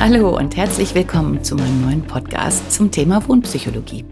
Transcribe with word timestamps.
Hallo 0.00 0.36
und 0.36 0.56
herzlich 0.56 0.94
willkommen 0.94 1.42
zu 1.42 1.56
meinem 1.56 1.82
neuen 1.82 2.02
Podcast 2.06 2.70
zum 2.70 2.92
Thema 2.92 3.26
Wohnpsychologie. 3.28 4.04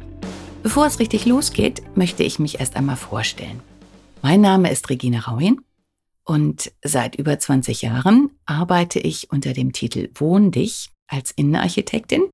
Bevor 0.64 0.84
es 0.84 0.98
richtig 0.98 1.26
losgeht, 1.26 1.80
möchte 1.96 2.24
ich 2.24 2.40
mich 2.40 2.58
erst 2.58 2.74
einmal 2.74 2.96
vorstellen. 2.96 3.62
Mein 4.20 4.40
Name 4.40 4.72
ist 4.72 4.90
Regina 4.90 5.20
Rauin 5.20 5.60
und 6.24 6.72
seit 6.82 7.14
über 7.14 7.38
20 7.38 7.82
Jahren 7.82 8.30
arbeite 8.46 8.98
ich 8.98 9.30
unter 9.30 9.52
dem 9.52 9.72
Titel 9.72 10.10
Wohn 10.14 10.50
dich 10.50 10.90
als 11.06 11.30
Innenarchitektin 11.30 12.24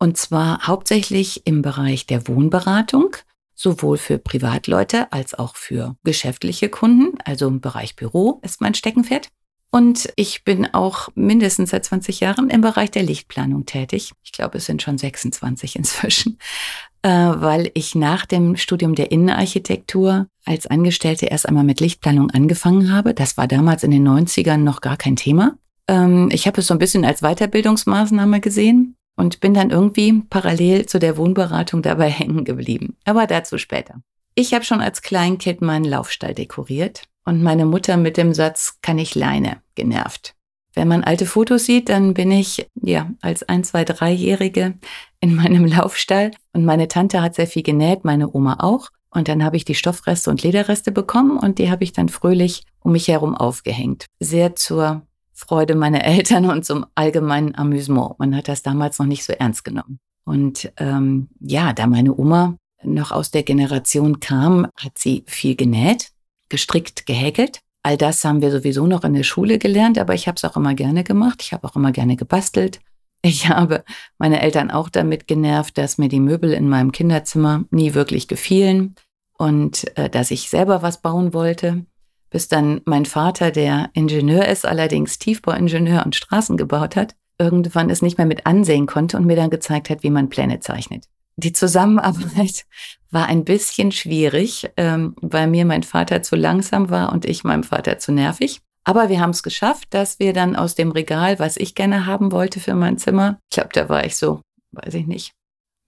und 0.00 0.16
zwar 0.16 0.66
hauptsächlich 0.66 1.46
im 1.46 1.62
Bereich 1.62 2.04
der 2.06 2.26
Wohnberatung, 2.26 3.16
sowohl 3.54 3.96
für 3.96 4.18
Privatleute 4.18 5.12
als 5.12 5.34
auch 5.34 5.54
für 5.54 5.96
geschäftliche 6.02 6.68
Kunden, 6.68 7.16
also 7.24 7.46
im 7.46 7.60
Bereich 7.60 7.94
Büro 7.94 8.40
ist 8.42 8.60
mein 8.60 8.74
Steckenpferd. 8.74 9.28
Und 9.70 10.10
ich 10.16 10.44
bin 10.44 10.66
auch 10.72 11.10
mindestens 11.14 11.70
seit 11.70 11.84
20 11.84 12.20
Jahren 12.20 12.48
im 12.48 12.62
Bereich 12.62 12.90
der 12.90 13.02
Lichtplanung 13.02 13.66
tätig. 13.66 14.12
Ich 14.24 14.32
glaube, 14.32 14.58
es 14.58 14.66
sind 14.66 14.80
schon 14.80 14.96
26 14.96 15.76
inzwischen, 15.76 16.38
äh, 17.02 17.10
weil 17.10 17.70
ich 17.74 17.94
nach 17.94 18.24
dem 18.24 18.56
Studium 18.56 18.94
der 18.94 19.12
Innenarchitektur 19.12 20.26
als 20.46 20.66
Angestellte 20.66 21.26
erst 21.26 21.46
einmal 21.46 21.64
mit 21.64 21.80
Lichtplanung 21.80 22.30
angefangen 22.30 22.92
habe. 22.92 23.12
Das 23.12 23.36
war 23.36 23.46
damals 23.46 23.82
in 23.82 23.90
den 23.90 24.08
90ern 24.08 24.58
noch 24.58 24.80
gar 24.80 24.96
kein 24.96 25.16
Thema. 25.16 25.58
Ähm, 25.86 26.30
ich 26.32 26.46
habe 26.46 26.62
es 26.62 26.66
so 26.66 26.74
ein 26.74 26.78
bisschen 26.78 27.04
als 27.04 27.20
Weiterbildungsmaßnahme 27.20 28.40
gesehen 28.40 28.96
und 29.16 29.40
bin 29.40 29.52
dann 29.52 29.70
irgendwie 29.70 30.22
parallel 30.30 30.86
zu 30.86 30.98
der 30.98 31.18
Wohnberatung 31.18 31.82
dabei 31.82 32.08
hängen 32.10 32.44
geblieben. 32.44 32.96
Aber 33.04 33.26
dazu 33.26 33.58
später. 33.58 34.00
Ich 34.34 34.54
habe 34.54 34.64
schon 34.64 34.80
als 34.80 35.02
Kleinkind 35.02 35.60
meinen 35.60 35.84
Laufstall 35.84 36.32
dekoriert 36.32 37.02
und 37.28 37.42
meine 37.42 37.66
Mutter 37.66 37.98
mit 37.98 38.16
dem 38.16 38.32
Satz, 38.32 38.78
kann 38.80 38.96
ich 38.96 39.14
Leine, 39.14 39.58
genervt. 39.74 40.34
Wenn 40.72 40.88
man 40.88 41.04
alte 41.04 41.26
Fotos 41.26 41.66
sieht, 41.66 41.90
dann 41.90 42.14
bin 42.14 42.30
ich 42.30 42.66
ja 42.74 43.10
als 43.20 43.42
ein, 43.42 43.64
zwei, 43.64 43.84
dreijährige 43.84 44.78
in 45.20 45.34
meinem 45.34 45.66
Laufstall 45.66 46.30
und 46.54 46.64
meine 46.64 46.88
Tante 46.88 47.20
hat 47.20 47.34
sehr 47.34 47.46
viel 47.46 47.62
genäht, 47.62 48.02
meine 48.02 48.34
Oma 48.34 48.56
auch. 48.60 48.88
Und 49.10 49.28
dann 49.28 49.44
habe 49.44 49.58
ich 49.58 49.66
die 49.66 49.74
Stoffreste 49.74 50.30
und 50.30 50.42
Lederreste 50.42 50.90
bekommen 50.90 51.36
und 51.36 51.58
die 51.58 51.70
habe 51.70 51.84
ich 51.84 51.92
dann 51.92 52.08
fröhlich 52.08 52.62
um 52.80 52.92
mich 52.92 53.08
herum 53.08 53.34
aufgehängt. 53.34 54.06
Sehr 54.20 54.56
zur 54.56 55.02
Freude 55.34 55.74
meiner 55.74 56.04
Eltern 56.06 56.46
und 56.46 56.64
zum 56.64 56.86
allgemeinen 56.94 57.54
Amüsement. 57.54 58.18
Man 58.18 58.34
hat 58.34 58.48
das 58.48 58.62
damals 58.62 58.98
noch 58.98 59.06
nicht 59.06 59.24
so 59.24 59.34
ernst 59.34 59.64
genommen. 59.64 59.98
Und 60.24 60.72
ähm, 60.78 61.28
ja, 61.40 61.74
da 61.74 61.86
meine 61.86 62.16
Oma 62.16 62.56
noch 62.82 63.12
aus 63.12 63.30
der 63.30 63.42
Generation 63.42 64.18
kam, 64.18 64.68
hat 64.78 64.96
sie 64.96 65.24
viel 65.26 65.56
genäht 65.56 66.12
gestrickt, 66.48 67.06
gehäkelt. 67.06 67.60
All 67.82 67.96
das 67.96 68.24
haben 68.24 68.42
wir 68.42 68.50
sowieso 68.50 68.86
noch 68.86 69.04
in 69.04 69.14
der 69.14 69.22
Schule 69.22 69.58
gelernt, 69.58 69.98
aber 69.98 70.14
ich 70.14 70.26
habe 70.28 70.36
es 70.36 70.44
auch 70.44 70.56
immer 70.56 70.74
gerne 70.74 71.04
gemacht. 71.04 71.40
Ich 71.42 71.52
habe 71.52 71.66
auch 71.66 71.76
immer 71.76 71.92
gerne 71.92 72.16
gebastelt. 72.16 72.80
Ich 73.22 73.48
habe 73.48 73.84
meine 74.18 74.40
Eltern 74.40 74.70
auch 74.70 74.88
damit 74.88 75.26
genervt, 75.26 75.76
dass 75.76 75.98
mir 75.98 76.08
die 76.08 76.20
Möbel 76.20 76.52
in 76.52 76.68
meinem 76.68 76.92
Kinderzimmer 76.92 77.64
nie 77.70 77.94
wirklich 77.94 78.28
gefielen 78.28 78.94
und 79.36 79.96
äh, 79.96 80.08
dass 80.08 80.30
ich 80.30 80.50
selber 80.50 80.82
was 80.82 81.00
bauen 81.00 81.34
wollte. 81.34 81.84
Bis 82.30 82.48
dann 82.48 82.82
mein 82.84 83.06
Vater, 83.06 83.50
der 83.50 83.90
Ingenieur 83.94 84.46
ist, 84.46 84.66
allerdings 84.66 85.18
Tiefbauingenieur 85.18 86.04
und 86.04 86.14
Straßen 86.14 86.56
gebaut 86.56 86.94
hat, 86.94 87.16
irgendwann 87.38 87.90
es 87.90 88.02
nicht 88.02 88.18
mehr 88.18 88.26
mit 88.26 88.46
ansehen 88.46 88.86
konnte 88.86 89.16
und 89.16 89.24
mir 89.24 89.36
dann 89.36 89.50
gezeigt 89.50 89.88
hat, 89.90 90.02
wie 90.02 90.10
man 90.10 90.28
Pläne 90.28 90.60
zeichnet. 90.60 91.06
Die 91.38 91.52
Zusammenarbeit 91.52 92.66
war 93.10 93.26
ein 93.26 93.44
bisschen 93.44 93.92
schwierig, 93.92 94.68
ähm, 94.76 95.14
weil 95.20 95.46
mir 95.46 95.64
mein 95.64 95.84
Vater 95.84 96.20
zu 96.20 96.36
langsam 96.36 96.90
war 96.90 97.12
und 97.12 97.24
ich 97.24 97.44
meinem 97.44 97.62
Vater 97.62 97.98
zu 97.98 98.12
nervig. 98.12 98.60
Aber 98.84 99.08
wir 99.08 99.20
haben 99.20 99.30
es 99.30 99.42
geschafft, 99.42 99.88
dass 99.90 100.18
wir 100.18 100.32
dann 100.32 100.56
aus 100.56 100.74
dem 100.74 100.90
Regal, 100.90 101.38
was 101.38 101.56
ich 101.56 101.74
gerne 101.74 102.06
haben 102.06 102.32
wollte 102.32 102.58
für 102.58 102.74
mein 102.74 102.98
Zimmer, 102.98 103.38
ich 103.50 103.54
glaube, 103.54 103.70
da 103.72 103.88
war 103.88 104.04
ich 104.04 104.16
so, 104.16 104.40
weiß 104.72 104.94
ich 104.94 105.06
nicht, 105.06 105.32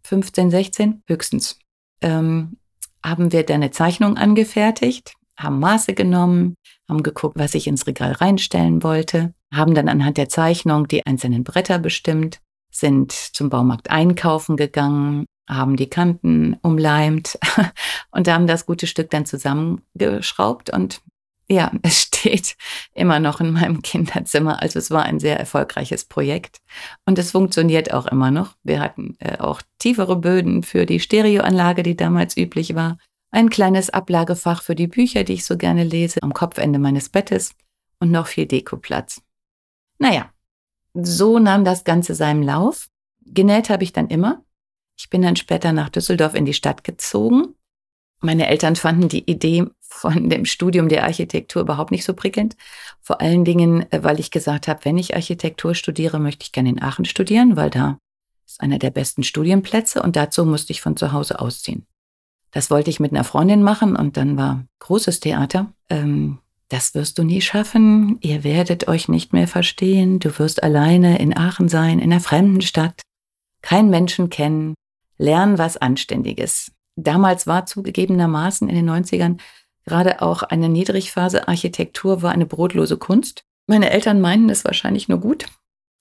15, 0.04 0.50
16 0.50 1.02
höchstens, 1.08 1.58
ähm, 2.00 2.58
haben 3.04 3.32
wir 3.32 3.44
dann 3.44 3.56
eine 3.56 3.70
Zeichnung 3.70 4.16
angefertigt, 4.16 5.14
haben 5.36 5.58
Maße 5.58 5.94
genommen, 5.94 6.54
haben 6.88 7.02
geguckt, 7.02 7.38
was 7.38 7.54
ich 7.54 7.66
ins 7.66 7.86
Regal 7.86 8.12
reinstellen 8.12 8.82
wollte, 8.82 9.34
haben 9.52 9.74
dann 9.74 9.88
anhand 9.88 10.16
der 10.16 10.28
Zeichnung 10.28 10.86
die 10.86 11.04
einzelnen 11.06 11.42
Bretter 11.42 11.78
bestimmt, 11.78 12.38
sind 12.70 13.12
zum 13.12 13.50
Baumarkt 13.50 13.90
einkaufen 13.90 14.56
gegangen, 14.56 15.26
haben 15.50 15.76
die 15.76 15.90
Kanten 15.90 16.56
umleimt 16.62 17.38
und 18.10 18.28
haben 18.28 18.46
das 18.46 18.66
gute 18.66 18.86
Stück 18.86 19.10
dann 19.10 19.26
zusammengeschraubt 19.26 20.70
und 20.70 21.02
ja, 21.50 21.72
es 21.82 22.02
steht 22.02 22.56
immer 22.94 23.18
noch 23.18 23.40
in 23.40 23.52
meinem 23.52 23.82
Kinderzimmer. 23.82 24.62
Also 24.62 24.78
es 24.78 24.90
war 24.90 25.02
ein 25.02 25.18
sehr 25.18 25.38
erfolgreiches 25.38 26.04
Projekt 26.04 26.58
und 27.04 27.18
es 27.18 27.32
funktioniert 27.32 27.92
auch 27.92 28.06
immer 28.06 28.30
noch. 28.30 28.54
Wir 28.62 28.80
hatten 28.80 29.16
äh, 29.18 29.38
auch 29.38 29.60
tiefere 29.78 30.16
Böden 30.16 30.62
für 30.62 30.86
die 30.86 31.00
Stereoanlage, 31.00 31.82
die 31.82 31.96
damals 31.96 32.36
üblich 32.36 32.74
war. 32.74 32.98
Ein 33.32 33.50
kleines 33.50 33.90
Ablagefach 33.90 34.62
für 34.62 34.74
die 34.74 34.88
Bücher, 34.88 35.24
die 35.24 35.34
ich 35.34 35.44
so 35.44 35.56
gerne 35.56 35.84
lese, 35.84 36.22
am 36.22 36.32
Kopfende 36.32 36.78
meines 36.78 37.08
Bettes 37.08 37.54
und 37.98 38.10
noch 38.10 38.26
viel 38.26 38.46
Dekoplatz. 38.46 39.22
Naja, 39.98 40.30
so 40.94 41.38
nahm 41.38 41.64
das 41.64 41.84
Ganze 41.84 42.14
seinen 42.14 42.42
Lauf. 42.42 42.88
Genäht 43.24 43.70
habe 43.70 43.84
ich 43.84 43.92
dann 43.92 44.08
immer. 44.08 44.42
Ich 45.00 45.08
bin 45.08 45.22
dann 45.22 45.36
später 45.36 45.72
nach 45.72 45.88
Düsseldorf 45.88 46.34
in 46.34 46.44
die 46.44 46.52
Stadt 46.52 46.84
gezogen. 46.84 47.54
Meine 48.20 48.48
Eltern 48.48 48.76
fanden 48.76 49.08
die 49.08 49.30
Idee 49.30 49.64
von 49.80 50.28
dem 50.28 50.44
Studium 50.44 50.90
der 50.90 51.04
Architektur 51.04 51.62
überhaupt 51.62 51.90
nicht 51.90 52.04
so 52.04 52.12
prickelnd. 52.12 52.54
Vor 53.00 53.22
allen 53.22 53.46
Dingen, 53.46 53.90
äh, 53.92 54.04
weil 54.04 54.20
ich 54.20 54.30
gesagt 54.30 54.68
habe, 54.68 54.84
wenn 54.84 54.98
ich 54.98 55.16
Architektur 55.16 55.74
studiere, 55.74 56.18
möchte 56.18 56.44
ich 56.44 56.52
gerne 56.52 56.68
in 56.68 56.82
Aachen 56.82 57.06
studieren, 57.06 57.56
weil 57.56 57.70
da 57.70 57.96
ist 58.44 58.60
einer 58.60 58.78
der 58.78 58.90
besten 58.90 59.22
Studienplätze 59.22 60.02
und 60.02 60.16
dazu 60.16 60.44
musste 60.44 60.74
ich 60.74 60.82
von 60.82 60.98
zu 60.98 61.12
Hause 61.12 61.40
ausziehen. 61.40 61.86
Das 62.50 62.70
wollte 62.70 62.90
ich 62.90 63.00
mit 63.00 63.12
einer 63.12 63.24
Freundin 63.24 63.62
machen 63.62 63.96
und 63.96 64.18
dann 64.18 64.36
war 64.36 64.66
großes 64.80 65.20
Theater. 65.20 65.72
Ähm, 65.88 66.40
das 66.68 66.94
wirst 66.94 67.16
du 67.16 67.22
nie 67.22 67.40
schaffen, 67.40 68.18
ihr 68.20 68.44
werdet 68.44 68.86
euch 68.86 69.08
nicht 69.08 69.32
mehr 69.32 69.48
verstehen, 69.48 70.18
du 70.18 70.38
wirst 70.38 70.62
alleine 70.62 71.18
in 71.20 71.34
Aachen 71.34 71.70
sein, 71.70 72.00
in 72.00 72.12
einer 72.12 72.20
fremden 72.20 72.60
Stadt, 72.60 73.00
keinen 73.62 73.88
Menschen 73.88 74.28
kennen, 74.28 74.74
Lernen 75.20 75.58
was 75.58 75.76
Anständiges. 75.76 76.72
Damals 76.96 77.46
war 77.46 77.66
zugegebenermaßen 77.66 78.70
in 78.70 78.74
den 78.74 78.88
90ern 78.88 79.38
gerade 79.84 80.22
auch 80.22 80.42
eine 80.42 80.70
Niedrigphase 80.70 81.46
Architektur 81.46 82.22
war 82.22 82.32
eine 82.32 82.46
brotlose 82.46 82.96
Kunst. 82.96 83.44
Meine 83.66 83.90
Eltern 83.90 84.22
meinten 84.22 84.48
es 84.48 84.64
wahrscheinlich 84.64 85.08
nur 85.08 85.18
gut. 85.20 85.44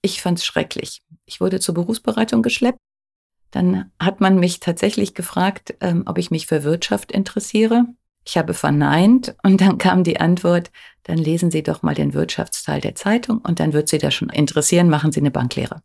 Ich 0.02 0.22
fand 0.22 0.38
es 0.38 0.46
schrecklich. 0.46 1.02
Ich 1.26 1.42
wurde 1.42 1.60
zur 1.60 1.76
Berufsbereitung 1.76 2.42
geschleppt. 2.42 2.80
Dann 3.52 3.92
hat 4.00 4.22
man 4.22 4.40
mich 4.40 4.62
tatsächlich 4.62 5.16
gefragt, 5.16 5.76
ähm, 5.82 6.04
ob 6.06 6.18
ich 6.18 6.32
mich 6.32 6.48
für 6.48 6.64
Wirtschaft 6.64 7.12
interessiere. 7.12 7.88
Ich 8.26 8.38
habe 8.38 8.54
verneint 8.54 9.36
und 9.44 9.60
dann 9.60 9.78
kam 9.78 10.06
die 10.06 10.20
Antwort, 10.22 10.72
dann 11.04 11.18
lesen 11.18 11.52
Sie 11.52 11.64
doch 11.64 11.82
mal 11.82 11.96
den 11.96 12.14
Wirtschaftsteil 12.14 12.80
der 12.80 12.96
Zeitung 12.96 13.40
und 13.40 13.60
dann 13.60 13.74
wird 13.74 13.90
Sie 13.90 13.98
das 13.98 14.14
schon 14.14 14.30
interessieren, 14.30 14.90
machen 14.90 15.12
Sie 15.12 15.20
eine 15.20 15.32
Banklehre. 15.32 15.82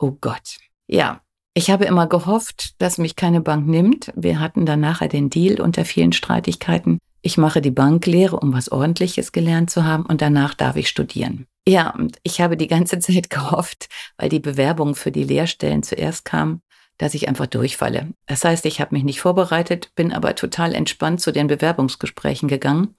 Oh 0.00 0.16
Gott. 0.20 0.56
Ja, 0.88 1.21
ich 1.54 1.70
habe 1.70 1.84
immer 1.84 2.06
gehofft, 2.06 2.74
dass 2.78 2.98
mich 2.98 3.16
keine 3.16 3.40
Bank 3.40 3.66
nimmt. 3.66 4.12
Wir 4.16 4.40
hatten 4.40 4.64
dann 4.64 4.80
nachher 4.80 5.08
den 5.08 5.28
Deal 5.28 5.60
unter 5.60 5.84
vielen 5.84 6.12
Streitigkeiten. 6.12 6.98
Ich 7.20 7.38
mache 7.38 7.60
die 7.60 7.70
Banklehre, 7.70 8.40
um 8.40 8.52
was 8.52 8.72
Ordentliches 8.72 9.32
gelernt 9.32 9.70
zu 9.70 9.84
haben 9.84 10.04
und 10.06 10.22
danach 10.22 10.54
darf 10.54 10.76
ich 10.76 10.88
studieren. 10.88 11.46
Ja, 11.68 11.90
und 11.90 12.16
ich 12.22 12.40
habe 12.40 12.56
die 12.56 12.66
ganze 12.66 12.98
Zeit 13.00 13.30
gehofft, 13.30 13.88
weil 14.16 14.28
die 14.28 14.40
Bewerbung 14.40 14.94
für 14.94 15.12
die 15.12 15.24
Lehrstellen 15.24 15.82
zuerst 15.82 16.24
kam, 16.24 16.62
dass 16.98 17.14
ich 17.14 17.28
einfach 17.28 17.46
durchfalle. 17.46 18.08
Das 18.26 18.44
heißt, 18.44 18.64
ich 18.66 18.80
habe 18.80 18.94
mich 18.94 19.04
nicht 19.04 19.20
vorbereitet, 19.20 19.94
bin 19.94 20.12
aber 20.12 20.34
total 20.34 20.74
entspannt 20.74 21.20
zu 21.20 21.32
den 21.32 21.46
Bewerbungsgesprächen 21.46 22.48
gegangen. 22.48 22.96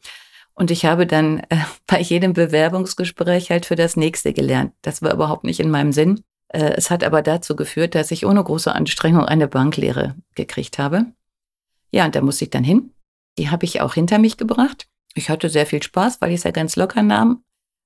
Und 0.56 0.70
ich 0.70 0.86
habe 0.86 1.08
dann 1.08 1.40
äh, 1.50 1.58
bei 1.88 2.00
jedem 2.00 2.34
Bewerbungsgespräch 2.34 3.50
halt 3.50 3.66
für 3.66 3.76
das 3.76 3.96
nächste 3.96 4.32
gelernt. 4.32 4.74
Das 4.84 5.02
war 5.02 5.14
überhaupt 5.14 5.44
nicht 5.44 5.60
in 5.60 5.72
meinem 5.72 5.92
Sinn. 5.92 6.22
Äh, 6.54 6.76
es 6.78 6.90
hat 6.90 7.04
aber 7.04 7.22
dazu 7.22 7.56
geführt, 7.56 7.96
dass 7.96 8.12
ich 8.12 8.26
ohne 8.26 8.44
große 8.44 8.74
Anstrengung 8.74 9.26
eine 9.26 9.48
Banklehre 9.48 10.16
gekriegt 10.36 10.80
habe. 10.80 11.08
Ja, 11.92 12.06
und 12.06 12.16
da 12.16 12.22
musste 12.22 12.46
ich 12.46 12.52
dann 12.52 12.64
hin. 12.64 12.92
Die 13.38 13.50
habe 13.50 13.66
ich 13.66 13.82
auch 13.82 13.96
hinter 13.96 14.20
mich 14.20 14.38
gebracht. 14.38 14.88
Ich 15.16 15.30
hatte 15.30 15.50
sehr 15.50 15.66
viel 15.66 15.84
Spaß, 15.84 16.22
weil 16.22 16.30
ich 16.30 16.38
es 16.38 16.44
ja 16.44 16.52
ganz 16.52 16.76
locker 16.76 17.04
nahm. 17.04 17.44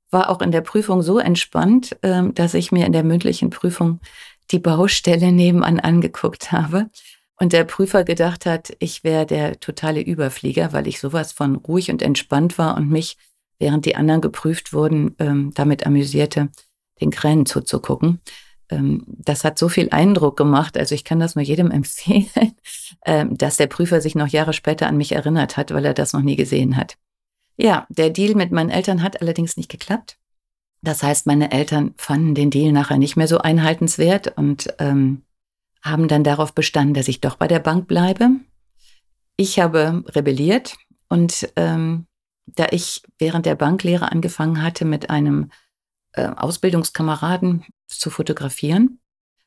war 0.10 0.30
auch 0.30 0.42
in 0.42 0.52
der 0.52 0.62
Prüfung 0.62 1.02
so 1.02 1.19
entspannt, 1.19 1.98
ähm, 2.04 2.34
dass 2.34 2.54
ich 2.54 2.72
mir 2.72 2.86
in 2.86 2.94
der 2.94 3.04
mündlichen 3.04 3.50
Prüfung 3.50 4.00
die 4.52 4.60
Baustelle 4.60 5.34
nebenan 5.34 5.81
angeguckt 5.81 6.54
habe 6.54 6.90
und 7.40 7.52
der 7.52 7.66
Prüfer 7.66 8.04
gedacht 8.04 8.46
hat, 8.46 8.75
ich 8.80 9.04
wäre 9.04 9.25
der 9.25 9.60
totale 9.60 10.02
Überflieger, 10.02 10.72
weil 10.72 10.88
ich 10.88 11.00
sowas 11.00 11.34
von 11.34 11.56
ruhig 11.56 11.92
und 11.92 12.02
entspannt 12.02 12.58
war 12.58 12.78
und 12.78 12.90
mich, 12.90 13.18
während 13.60 13.86
die 13.86 13.98
anderen 13.98 14.22
geprüft 14.22 14.72
wurden, 14.72 15.16
ähm, 15.19 15.52
damit 15.54 15.86
amüsierte, 15.86 16.50
den 17.02 17.12
Kränen 17.12 17.46
zuzugucken. 17.46 18.22
Ähm, 18.69 19.04
das 19.08 19.44
hat 19.44 19.58
so 19.58 19.69
viel 19.69 19.90
Eindruck 19.92 20.38
gemacht, 20.38 20.78
also 20.78 20.96
ich 20.96 21.04
kann 21.04 21.19
das 21.19 21.36
nur 21.36 21.44
jedem 21.44 21.72
empfehlen, 21.72 22.56
ähm, 23.06 23.38
dass 23.38 23.58
der 23.58 23.68
Prüfer 23.68 24.02
sich 24.02 24.16
noch 24.16 24.28
Jahre 24.28 24.54
später 24.54 24.88
an 24.88 24.98
mich 24.98 25.14
erinnert 25.14 25.58
hat, 25.58 25.74
weil 25.74 25.86
er 25.86 25.94
das 25.94 26.14
noch 26.14 26.22
nie 26.22 26.36
gesehen 26.36 26.78
hat. 26.78 26.98
Ja, 27.58 27.88
der 27.90 28.12
Deal 28.12 28.36
mit 28.36 28.52
meinen 28.52 28.69
Eltern 28.69 29.02
hat 29.02 29.22
allerdings 29.22 29.58
nicht 29.58 29.69
geklappt. 29.69 30.18
Das 30.81 31.02
heißt, 31.02 31.25
meine 31.25 31.52
Eltern 31.52 31.96
fanden 31.98 32.36
den 32.36 32.52
Deal 32.52 32.72
nachher 32.72 32.98
nicht 32.98 33.18
mehr 33.18 33.28
so 33.28 33.40
einhaltenswert 33.40 34.38
und 34.38 34.74
ähm, 34.78 35.24
haben 35.81 36.08
dann 36.08 36.24
darauf 36.24 36.54
bestanden, 36.54 36.94
dass 36.94 37.08
ich 37.08 37.19
doch 37.19 37.36
bei 37.36 37.48
der 37.48 37.60
Bank 37.60 37.88
bleibe. 37.88 38.30
Ich 39.38 39.60
habe 39.60 40.04
rebelliert 40.08 40.75
und 41.10 41.52
ähm, 41.56 42.06
da 42.46 42.68
ich 42.72 43.02
während 43.18 43.46
der 43.46 43.56
Banklehre 43.56 44.12
angefangen 44.12 44.62
hatte, 44.62 44.86
mit 44.86 45.10
einem 45.10 45.52
äh, 46.13 46.27
Ausbildungskameraden 46.27 47.65
zu 47.88 48.09
fotografieren, 48.09 49.00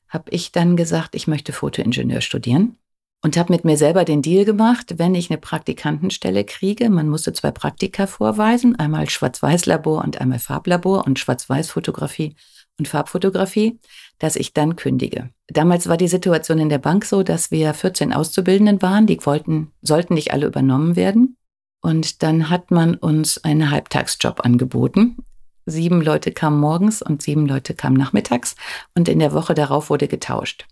habe 0.07 0.29
ich 0.31 0.51
dann 0.51 0.75
gesagt, 0.75 1.15
ich 1.15 1.27
möchte 1.27 1.53
Fotoingenieur 1.53 2.21
studieren 2.21 2.77
und 3.23 3.37
habe 3.37 3.53
mit 3.53 3.65
mir 3.65 3.77
selber 3.77 4.03
den 4.03 4.21
Deal 4.21 4.45
gemacht, 4.45 4.95
wenn 4.97 5.15
ich 5.15 5.29
eine 5.29 5.39
Praktikantenstelle 5.39 6.43
kriege, 6.43 6.89
man 6.89 7.07
musste 7.07 7.33
zwei 7.33 7.51
Praktika 7.51 8.07
vorweisen, 8.07 8.75
einmal 8.77 9.09
Schwarz-Weiß-Labor 9.09 10.03
und 10.03 10.19
einmal 10.19 10.39
Farblabor 10.39 11.05
und 11.05 11.19
Schwarz-Weiß-Fotografie 11.19 12.35
und 12.79 12.87
Farbfotografie, 12.87 13.79
dass 14.17 14.35
ich 14.35 14.53
dann 14.53 14.75
kündige. 14.75 15.29
Damals 15.47 15.87
war 15.87 15.97
die 15.97 16.07
Situation 16.07 16.59
in 16.59 16.69
der 16.69 16.79
Bank 16.79 17.05
so, 17.05 17.21
dass 17.21 17.51
wir 17.51 17.73
14 17.73 18.11
Auszubildenden 18.11 18.81
waren, 18.81 19.05
die 19.05 19.23
wollten, 19.23 19.71
sollten 19.81 20.15
nicht 20.15 20.33
alle 20.33 20.47
übernommen 20.47 20.95
werden. 20.95 21.37
Und 21.81 22.23
dann 22.23 22.49
hat 22.49 22.71
man 22.71 22.95
uns 22.95 23.43
einen 23.43 23.71
Halbtagsjob 23.71 24.45
angeboten. 24.45 25.17
Sieben 25.65 26.01
Leute 26.01 26.31
kamen 26.31 26.59
morgens 26.59 27.01
und 27.01 27.21
sieben 27.21 27.45
Leute 27.45 27.73
kamen 27.73 27.97
nachmittags 27.97 28.55
und 28.95 29.07
in 29.07 29.19
der 29.19 29.33
Woche 29.33 29.53
darauf 29.53 29.89
wurde 29.89 30.07
getauscht. 30.07 30.65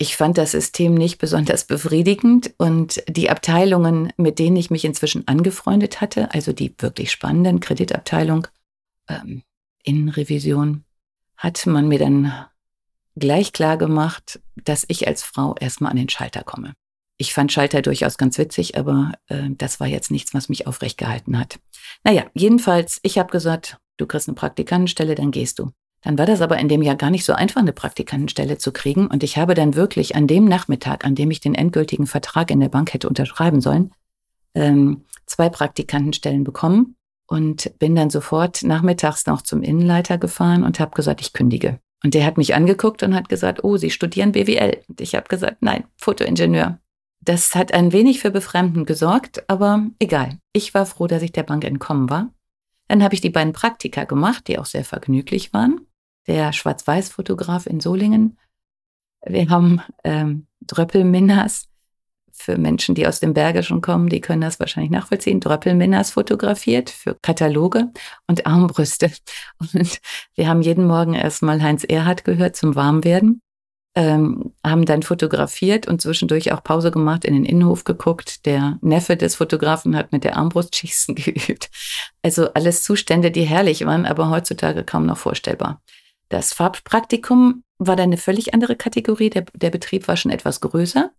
Ich 0.00 0.16
fand 0.16 0.38
das 0.38 0.52
System 0.52 0.94
nicht 0.94 1.18
besonders 1.18 1.64
befriedigend 1.64 2.54
und 2.56 3.02
die 3.08 3.30
Abteilungen, 3.30 4.12
mit 4.16 4.38
denen 4.38 4.56
ich 4.56 4.70
mich 4.70 4.84
inzwischen 4.84 5.26
angefreundet 5.26 6.00
hatte, 6.00 6.32
also 6.32 6.52
die 6.52 6.72
wirklich 6.78 7.10
spannenden 7.10 7.58
Kreditabteilung, 7.58 8.46
ähm, 9.08 9.42
Innenrevision, 9.82 10.84
hat 11.36 11.66
man 11.66 11.88
mir 11.88 11.98
dann 11.98 12.32
gleich 13.16 13.52
klar 13.52 13.76
gemacht, 13.76 14.40
dass 14.54 14.84
ich 14.86 15.08
als 15.08 15.24
Frau 15.24 15.56
erstmal 15.58 15.90
an 15.90 15.96
den 15.96 16.08
Schalter 16.08 16.44
komme. 16.44 16.74
Ich 17.16 17.34
fand 17.34 17.52
Schalter 17.52 17.82
durchaus 17.82 18.18
ganz 18.18 18.38
witzig, 18.38 18.78
aber 18.78 19.12
äh, 19.26 19.48
das 19.50 19.80
war 19.80 19.88
jetzt 19.88 20.12
nichts, 20.12 20.32
was 20.34 20.48
mich 20.48 20.68
aufrecht 20.68 20.98
gehalten 20.98 21.36
hat. 21.36 21.58
Naja, 22.04 22.26
jedenfalls, 22.34 23.00
ich 23.02 23.18
habe 23.18 23.32
gesagt, 23.32 23.78
du 23.98 24.06
kriegst 24.06 24.28
eine 24.28 24.34
Praktikantenstelle, 24.34 25.14
dann 25.14 25.30
gehst 25.30 25.58
du. 25.58 25.70
Dann 26.02 26.16
war 26.16 26.26
das 26.26 26.40
aber 26.40 26.58
in 26.58 26.68
dem 26.68 26.82
Jahr 26.82 26.96
gar 26.96 27.10
nicht 27.10 27.24
so 27.24 27.32
einfach, 27.32 27.60
eine 27.60 27.72
Praktikantenstelle 27.72 28.58
zu 28.58 28.72
kriegen. 28.72 29.08
Und 29.08 29.22
ich 29.22 29.36
habe 29.36 29.54
dann 29.54 29.74
wirklich 29.74 30.14
an 30.14 30.26
dem 30.26 30.44
Nachmittag, 30.44 31.04
an 31.04 31.14
dem 31.14 31.30
ich 31.30 31.40
den 31.40 31.54
endgültigen 31.54 32.06
Vertrag 32.06 32.50
in 32.50 32.60
der 32.60 32.68
Bank 32.68 32.94
hätte 32.94 33.08
unterschreiben 33.08 33.60
sollen, 33.60 33.92
ähm, 34.54 35.04
zwei 35.26 35.48
Praktikantenstellen 35.48 36.44
bekommen 36.44 36.96
und 37.26 37.78
bin 37.78 37.94
dann 37.94 38.10
sofort 38.10 38.62
nachmittags 38.62 39.26
noch 39.26 39.42
zum 39.42 39.62
Innenleiter 39.62 40.18
gefahren 40.18 40.62
und 40.62 40.80
habe 40.80 40.94
gesagt, 40.94 41.20
ich 41.20 41.32
kündige. 41.32 41.80
Und 42.04 42.14
der 42.14 42.24
hat 42.24 42.38
mich 42.38 42.54
angeguckt 42.54 43.02
und 43.02 43.14
hat 43.14 43.28
gesagt, 43.28 43.64
oh, 43.64 43.76
Sie 43.76 43.90
studieren 43.90 44.32
BWL. 44.32 44.78
Und 44.88 45.00
ich 45.00 45.16
habe 45.16 45.28
gesagt, 45.28 45.58
nein, 45.60 45.84
Fotoingenieur. 45.96 46.78
Das 47.20 47.56
hat 47.56 47.74
ein 47.74 47.92
wenig 47.92 48.20
für 48.20 48.30
Befremden 48.30 48.86
gesorgt, 48.86 49.42
aber 49.50 49.84
egal. 49.98 50.38
Ich 50.52 50.72
war 50.74 50.86
froh, 50.86 51.08
dass 51.08 51.22
ich 51.22 51.32
der 51.32 51.42
Bank 51.42 51.64
entkommen 51.64 52.08
war. 52.08 52.30
Dann 52.88 53.02
habe 53.02 53.14
ich 53.14 53.20
die 53.20 53.30
beiden 53.30 53.52
Praktika 53.52 54.04
gemacht, 54.04 54.48
die 54.48 54.58
auch 54.58 54.66
sehr 54.66 54.84
vergnüglich 54.84 55.52
waren 55.52 55.88
der 56.28 56.52
Schwarz-Weiß-Fotograf 56.52 57.66
in 57.66 57.80
Solingen. 57.80 58.38
Wir 59.26 59.48
haben 59.48 59.80
ähm, 60.04 60.46
Dröppelminners 60.60 61.68
für 62.30 62.56
Menschen, 62.56 62.94
die 62.94 63.08
aus 63.08 63.18
dem 63.18 63.34
Bergischen 63.34 63.80
kommen, 63.80 64.08
die 64.08 64.20
können 64.20 64.42
das 64.42 64.60
wahrscheinlich 64.60 64.92
nachvollziehen. 64.92 65.40
Dröppelminners 65.40 66.12
fotografiert 66.12 66.88
für 66.90 67.16
Kataloge 67.20 67.90
und 68.28 68.46
Armbrüste. 68.46 69.10
Und 69.58 69.98
wir 70.34 70.48
haben 70.48 70.62
jeden 70.62 70.86
Morgen 70.86 71.14
erstmal 71.14 71.60
Heinz 71.62 71.82
Erhardt 71.82 72.24
gehört 72.24 72.54
zum 72.54 72.76
Warmwerden, 72.76 73.42
ähm, 73.98 74.52
haben 74.64 74.84
dann 74.84 75.02
fotografiert 75.02 75.88
und 75.88 76.00
zwischendurch 76.00 76.52
auch 76.52 76.62
Pause 76.62 76.92
gemacht, 76.92 77.24
in 77.24 77.34
den 77.34 77.44
Innenhof 77.44 77.82
geguckt. 77.82 78.46
Der 78.46 78.78
Neffe 78.80 79.16
des 79.16 79.34
Fotografen 79.34 79.96
hat 79.96 80.12
mit 80.12 80.22
der 80.22 80.36
Armbrust 80.36 80.76
schießen 80.76 81.16
geübt. 81.16 81.68
Also 82.22 82.52
alles 82.54 82.84
Zustände, 82.84 83.32
die 83.32 83.42
herrlich 83.42 83.84
waren, 83.84 84.06
aber 84.06 84.30
heutzutage 84.30 84.84
kaum 84.84 85.04
noch 85.04 85.18
vorstellbar. 85.18 85.82
Das 86.28 86.52
Farbpraktikum 86.52 87.64
war 87.78 87.96
dann 87.96 88.10
eine 88.10 88.18
völlig 88.18 88.54
andere 88.54 88.76
Kategorie. 88.76 89.30
Der, 89.30 89.46
der 89.52 89.70
Betrieb 89.70 90.06
war 90.06 90.16
schon 90.16 90.30
etwas 90.30 90.60
größer. 90.60 91.10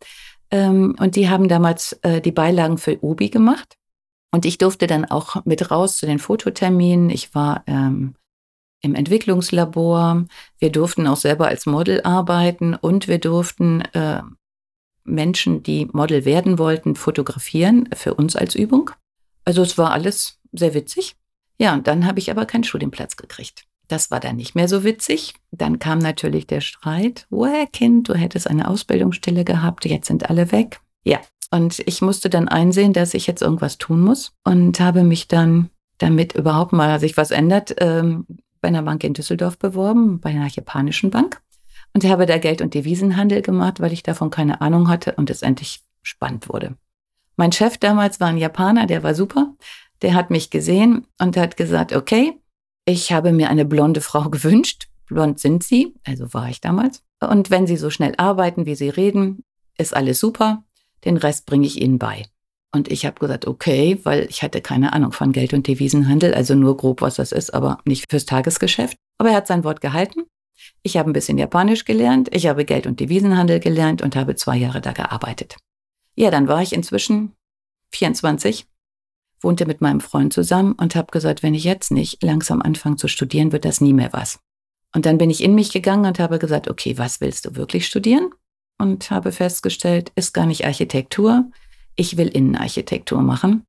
Ähm, 0.49 0.95
und 0.99 1.17
die 1.17 1.29
haben 1.29 1.49
damals 1.49 1.99
äh, 2.03 2.21
die 2.21 2.31
Beilagen 2.31 2.77
für 2.77 3.03
Obi 3.03 3.29
gemacht. 3.29 3.75
Und 4.31 4.45
ich 4.45 4.57
durfte 4.57 4.87
dann 4.87 5.03
auch 5.03 5.43
mit 5.43 5.69
raus 5.69 5.97
zu 5.97 6.05
den 6.05 6.19
Fototerminen. 6.19 7.09
Ich 7.09 7.35
war 7.35 7.63
ähm, 7.67 8.15
im 8.81 8.95
Entwicklungslabor. 8.95 10.25
Wir 10.57 10.71
durften 10.71 11.07
auch 11.07 11.17
selber 11.17 11.47
als 11.47 11.65
Model 11.65 12.01
arbeiten 12.01 12.75
und 12.75 13.07
wir 13.07 13.19
durften 13.19 13.81
äh, 13.93 14.21
Menschen, 15.03 15.63
die 15.63 15.87
Model 15.91 16.25
werden 16.25 16.59
wollten, 16.59 16.95
fotografieren 16.95 17.89
für 17.93 18.13
uns 18.13 18.35
als 18.35 18.55
Übung. 18.55 18.91
Also 19.45 19.61
es 19.61 19.77
war 19.77 19.91
alles 19.91 20.39
sehr 20.51 20.73
witzig. 20.73 21.15
Ja, 21.57 21.73
und 21.73 21.87
dann 21.87 22.05
habe 22.05 22.19
ich 22.19 22.31
aber 22.31 22.45
keinen 22.45 22.63
Studienplatz 22.63 23.17
gekriegt. 23.17 23.65
Das 23.87 24.11
war 24.11 24.19
dann 24.19 24.35
nicht 24.35 24.55
mehr 24.55 24.67
so 24.67 24.83
witzig. 24.83 25.33
Dann 25.51 25.79
kam 25.79 25.99
natürlich 25.99 26.47
der 26.47 26.61
Streit. 26.61 27.25
Woher, 27.29 27.65
Kind, 27.65 28.07
du 28.07 28.13
hättest 28.13 28.47
eine 28.47 28.67
Ausbildungsstelle 28.67 29.43
gehabt, 29.43 29.85
jetzt 29.85 30.07
sind 30.07 30.29
alle 30.29 30.51
weg. 30.51 30.79
Ja, 31.03 31.19
und 31.51 31.79
ich 31.79 32.01
musste 32.01 32.29
dann 32.29 32.47
einsehen, 32.47 32.93
dass 32.93 33.13
ich 33.13 33.25
jetzt 33.25 33.41
irgendwas 33.41 33.77
tun 33.77 34.01
muss 34.01 34.33
und 34.43 34.79
habe 34.79 35.03
mich 35.03 35.27
dann, 35.27 35.69
damit 35.97 36.33
überhaupt 36.33 36.71
mal 36.71 36.99
sich 36.99 37.17
was 37.17 37.31
ändert, 37.31 37.75
ähm, 37.80 38.25
bei 38.61 38.68
einer 38.68 38.83
Bank 38.83 39.04
in 39.04 39.13
Düsseldorf 39.13 39.57
beworben, 39.57 40.19
bei 40.19 40.30
einer 40.31 40.47
japanischen 40.47 41.09
Bank. 41.09 41.42
Und 41.94 42.06
habe 42.06 42.25
da 42.25 42.37
Geld- 42.37 42.61
und 42.61 42.73
Devisenhandel 42.73 43.42
gemacht, 43.42 43.80
weil 43.80 43.94
ich 43.94 44.04
davon 44.04 44.30
keine 44.30 44.61
Ahnung 44.61 44.89
hatte 44.89 45.16
und 45.16 45.30
es 45.30 45.42
endlich 45.42 45.81
spannend 46.04 46.47
wurde. 46.49 46.75
Mein 47.35 47.51
Chef 47.51 47.78
damals 47.78 48.19
war 48.19 48.28
ein 48.28 48.37
Japaner, 48.37 48.85
der 48.85 49.01
war 49.01 49.16
super. 49.16 49.56
Der 50.01 50.13
hat 50.13 50.30
mich 50.30 50.49
gesehen 50.49 51.07
und 51.18 51.35
hat 51.35 51.57
gesagt, 51.57 51.94
okay, 51.94 52.39
ich 52.85 53.11
habe 53.11 53.31
mir 53.31 53.49
eine 53.49 53.66
blonde 53.66 54.01
Frau 54.01 54.30
gewünscht. 54.30 54.87
Blond 55.07 55.39
sind 55.39 55.63
sie, 55.63 55.95
also 56.06 56.33
war 56.33 56.49
ich 56.49 56.61
damals. 56.61 57.04
Und 57.19 57.49
wenn 57.49 57.66
sie 57.66 57.78
so 57.78 57.89
schnell 57.89 58.13
arbeiten, 58.18 58.66
wie 58.66 58.75
sie 58.75 58.89
reden, 58.89 59.44
ist 59.78 59.95
alles 59.95 60.19
super. 60.19 60.63
Den 61.06 61.18
Rest 61.18 61.45
bringe 61.45 61.66
ich 61.66 61.81
ihnen 61.81 61.97
bei. 61.97 62.25
Und 62.71 62.92
ich 62.92 63.06
habe 63.06 63.19
gesagt, 63.19 63.47
okay, 63.47 63.99
weil 64.04 64.28
ich 64.30 64.44
hatte 64.44 64.61
keine 64.61 64.94
Ahnung 64.94 65.11
von 65.11 65.31
Geld- 65.31 65.54
und 65.54 65.68
Devisenhandel, 65.68 66.33
also 66.33 66.54
nur 66.54 66.78
grob, 66.78 67.02
was 67.02 67.16
das 67.16 67.31
ist, 67.31 67.54
aber 67.54 67.80
nicht 67.85 68.09
fürs 68.09 68.26
Tagesgeschäft. 68.26 68.95
Aber 69.18 69.30
er 69.30 69.38
hat 69.38 69.47
sein 69.47 69.64
Wort 69.64 69.81
gehalten. 69.81 70.26
Ich 70.83 70.97
habe 70.97 71.09
ein 71.09 71.14
bisschen 71.14 71.38
Japanisch 71.38 71.85
gelernt, 71.85 72.30
ich 72.33 72.47
habe 72.47 72.66
Geld- 72.66 72.85
und 72.85 72.99
Devisenhandel 72.99 73.59
gelernt 73.59 74.02
und 74.02 74.16
habe 74.16 74.35
zwei 74.35 74.57
Jahre 74.57 74.81
da 74.81 74.92
gearbeitet. 74.92 75.57
Ja, 76.16 76.31
dann 76.31 76.47
war 76.47 76.61
ich 76.61 76.73
inzwischen 76.73 77.33
24 77.94 78.68
wohnte 79.42 79.66
mit 79.66 79.81
meinem 79.81 80.02
Freund 80.02 80.33
zusammen 80.33 80.73
und 80.73 80.95
habe 80.95 81.11
gesagt, 81.11 81.44
wenn 81.44 81.54
ich 81.54 81.64
jetzt 81.64 81.92
nicht 81.92 82.21
langsam 82.23 82.61
anfange 82.61 82.97
zu 82.97 83.07
studieren, 83.07 83.52
wird 83.52 83.66
das 83.66 83.81
nie 83.81 83.94
mehr 83.94 84.11
was. 84.11 84.40
Und 84.94 85.06
dann 85.06 85.18
bin 85.18 85.30
ich 85.30 85.44
in 85.44 85.56
mich 85.56 85.71
gegangen 85.71 86.06
und 86.06 86.19
habe 86.19 86.40
gesagt, 86.40 86.68
okay, 86.69 86.97
was 86.97 87.21
willst 87.21 87.45
du 87.45 87.56
wirklich 87.56 87.85
studieren? 87.85 88.31
Und 88.78 89.11
habe 89.11 89.31
festgestellt, 89.31 90.11
ist 90.16 90.33
gar 90.33 90.45
nicht 90.45 90.66
Architektur. 90.66 91.49
Ich 91.99 92.15
will 92.15 92.29
Innenarchitektur 92.29 93.21
machen. 93.21 93.65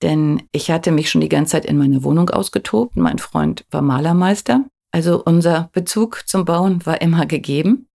Denn 0.00 0.42
ich 0.50 0.70
hatte 0.70 0.92
mich 0.92 1.10
schon 1.10 1.20
die 1.20 1.28
ganze 1.28 1.52
Zeit 1.52 1.66
in 1.66 1.76
meiner 1.76 2.02
Wohnung 2.04 2.30
ausgetobt. 2.30 2.96
Mein 2.96 3.18
Freund 3.18 3.66
war 3.70 3.82
Malermeister. 3.82 4.64
Also 4.92 5.22
unser 5.22 5.68
Bezug 5.72 6.22
zum 6.26 6.46
Bauen 6.46 6.86
war 6.86 7.02
immer 7.02 7.26
gegeben. 7.26 7.86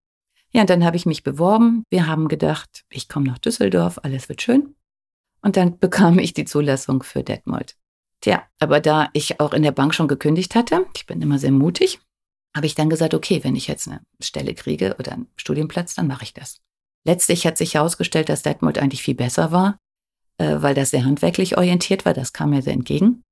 Ja, 0.52 0.62
und 0.62 0.70
dann 0.70 0.86
habe 0.86 0.98
ich 0.98 1.08
mich 1.08 1.24
beworben. 1.24 1.84
Wir 1.90 2.06
haben 2.06 2.28
gedacht, 2.28 2.84
ich 2.92 3.10
komme 3.10 3.26
nach 3.26 3.40
Düsseldorf, 3.40 4.00
alles 4.04 4.30
wird 4.30 4.44
schön. 4.44 4.76
Und 5.42 5.58
dann 5.58 5.80
bekam 5.80 6.20
ich 6.20 6.36
die 6.36 6.46
Zulassung 6.46 7.02
für 7.02 7.24
Detmold. 7.24 7.76
Tja, 8.20 8.44
aber 8.60 8.82
da 8.82 9.10
ich 9.14 9.40
auch 9.40 9.52
in 9.52 9.64
der 9.64 9.72
Bank 9.72 9.96
schon 9.96 10.08
gekündigt 10.08 10.54
hatte, 10.54 10.86
ich 10.96 11.08
bin 11.08 11.24
immer 11.24 11.40
sehr 11.40 11.52
mutig, 11.52 12.00
habe 12.56 12.68
ich 12.68 12.76
dann 12.76 12.92
gesagt, 12.92 13.16
okay, 13.16 13.44
wenn 13.44 13.56
ich 13.56 13.66
jetzt 13.66 13.88
eine 13.88 14.02
Stelle 14.22 14.54
kriege 14.54 14.96
oder 15.00 15.14
einen 15.14 15.32
Studienplatz, 15.38 15.96
dann 15.96 16.06
mache 16.06 16.26
ich 16.26 16.36
das. 16.36 16.62
Letztlich 17.04 17.46
hat 17.48 17.58
sich 17.58 17.76
herausgestellt, 17.76 18.30
dass 18.30 18.44
Detmold 18.44 18.78
eigentlich 18.78 19.04
viel 19.04 19.16
besser 19.16 19.52
war, 19.52 19.78
äh, 20.38 20.58
weil 20.60 20.76
das 20.76 20.92
sehr 20.92 21.06
handwerklich 21.06 21.58
orientiert 21.58 22.06
war. 22.06 22.14
Das 22.14 22.34
kam 22.34 22.52
mir 22.52 22.62
sehr 22.62 22.74
entgegen. 22.74 23.24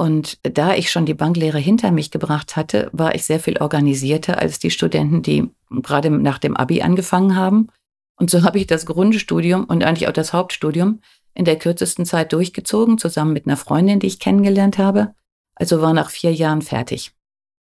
Und 0.00 0.38
da 0.44 0.74
ich 0.74 0.90
schon 0.90 1.06
die 1.06 1.14
Banklehre 1.14 1.58
hinter 1.58 1.90
mich 1.90 2.12
gebracht 2.12 2.54
hatte, 2.54 2.88
war 2.92 3.16
ich 3.16 3.24
sehr 3.24 3.40
viel 3.40 3.58
organisierter 3.58 4.38
als 4.38 4.60
die 4.60 4.70
Studenten, 4.70 5.22
die 5.22 5.50
gerade 5.70 6.10
nach 6.10 6.38
dem 6.38 6.56
Abi 6.56 6.82
angefangen 6.82 7.34
haben. 7.34 7.68
Und 8.16 8.30
so 8.30 8.42
habe 8.44 8.58
ich 8.58 8.66
das 8.66 8.86
Grundstudium 8.86 9.64
und 9.64 9.82
eigentlich 9.82 10.08
auch 10.08 10.12
das 10.12 10.32
Hauptstudium 10.32 11.00
in 11.34 11.44
der 11.44 11.58
kürzesten 11.58 12.04
Zeit 12.04 12.32
durchgezogen, 12.32 12.98
zusammen 12.98 13.32
mit 13.32 13.46
einer 13.46 13.56
Freundin, 13.56 14.00
die 14.00 14.06
ich 14.06 14.20
kennengelernt 14.20 14.78
habe. 14.78 15.14
Also 15.54 15.80
war 15.82 15.92
nach 15.92 16.10
vier 16.10 16.32
Jahren 16.32 16.62
fertig. 16.62 17.12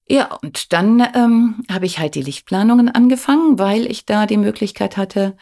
Ja, 0.10 0.36
und 0.42 0.72
dann 0.72 1.02
ähm, 1.14 1.64
habe 1.70 1.86
ich 1.86 2.00
halt 2.00 2.16
die 2.16 2.22
Lichtplanungen 2.22 2.90
angefangen, 2.90 3.60
weil 3.60 3.86
ich 3.86 4.06
da 4.06 4.26
die 4.26 4.38
Möglichkeit 4.38 4.96
hatte, 4.96 5.36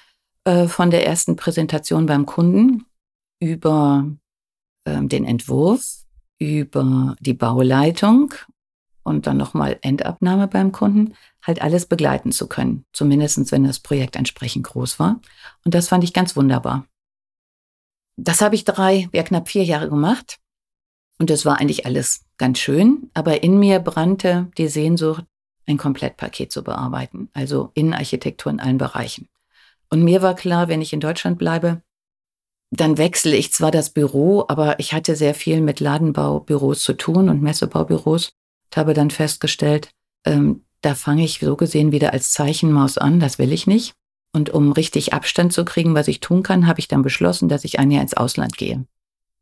äh, 0.44 0.68
von 0.68 0.90
der 0.90 1.06
ersten 1.06 1.36
Präsentation 1.36 2.08
beim 2.08 2.26
Kunden 2.26 2.86
über 3.40 4.10
äh, 4.86 5.02
den 5.04 5.26
Entwurf 5.26 6.06
über 6.38 7.16
die 7.20 7.34
Bauleitung 7.34 8.34
und 9.04 9.28
dann 9.28 9.38
nochmal 9.38 9.78
Endabnahme 9.82 10.48
beim 10.48 10.72
Kunden, 10.72 11.14
halt 11.42 11.62
alles 11.62 11.86
begleiten 11.86 12.32
zu 12.32 12.48
können. 12.48 12.86
Zumindest 12.92 13.52
wenn 13.52 13.64
das 13.64 13.80
Projekt 13.80 14.16
entsprechend 14.16 14.66
groß 14.66 15.00
war. 15.00 15.22
Und 15.64 15.76
das 15.76 15.88
fand 15.88 16.04
ich 16.04 16.14
ganz 16.14 16.36
wunderbar. 16.36 16.86
Das 18.18 18.42
habe 18.42 18.56
ich 18.56 18.64
drei, 18.64 19.10
ja 19.14 19.24
knapp 19.24 19.48
vier 19.48 19.64
Jahre 19.64 19.90
gemacht. 19.90 20.40
Und 21.18 21.30
das 21.30 21.46
war 21.46 21.60
eigentlich 21.60 21.86
alles 21.86 22.26
ganz 22.38 22.60
schön. 22.60 23.10
Aber 23.14 23.44
in 23.44 23.58
mir 23.58 23.80
brannte 23.80 24.52
die 24.58 24.68
Sehnsucht, 24.68 25.24
ein 25.68 25.78
Komplettpaket 25.78 26.52
zu 26.52 26.64
bearbeiten. 26.64 27.30
Also 27.34 27.72
Innenarchitektur 27.74 28.52
in 28.52 28.60
allen 28.60 28.78
Bereichen. 28.78 29.30
Und 29.90 30.04
mir 30.04 30.22
war 30.22 30.36
klar, 30.36 30.68
wenn 30.68 30.82
ich 30.82 30.94
in 30.94 31.00
Deutschland 31.00 31.38
bleibe, 31.38 31.82
dann 32.72 32.98
wechsle 32.98 33.36
ich 33.36 33.54
zwar 33.54 33.72
das 33.72 33.92
Büro, 33.92 34.46
aber 34.48 34.80
ich 34.80 34.94
hatte 34.94 35.16
sehr 35.16 35.34
viel 35.34 35.62
mit 35.62 35.80
Ladenbaubüros 35.80 36.82
zu 36.82 36.94
tun 36.94 37.30
und 37.30 37.42
Messebaubüros 37.42 38.32
und 38.66 38.78
habe 38.78 38.94
dann 38.94 39.12
festgestellt, 39.12 39.90
ähm, 40.26 40.66
da 40.82 40.96
fange 40.96 41.24
ich 41.24 41.40
so 41.40 41.56
gesehen 41.56 41.92
wieder 41.92 42.14
als 42.14 42.32
Zeichenmaus 42.32 42.98
an, 42.98 43.20
das 43.20 43.40
will 43.40 43.52
ich 43.52 43.66
nicht. 43.68 43.94
Und 44.34 44.50
um 44.50 44.74
richtig 44.74 45.14
Abstand 45.14 45.54
zu 45.54 45.64
kriegen, 45.64 45.96
was 45.96 46.08
ich 46.08 46.20
tun 46.20 46.44
kann, 46.44 46.68
habe 46.68 46.80
ich 46.80 46.88
dann 46.88 47.02
beschlossen, 47.02 47.48
dass 47.48 47.64
ich 47.64 47.80
ein 47.80 47.90
Jahr 47.90 48.02
ins 48.02 48.16
Ausland 48.16 48.58
gehe. 48.58 48.86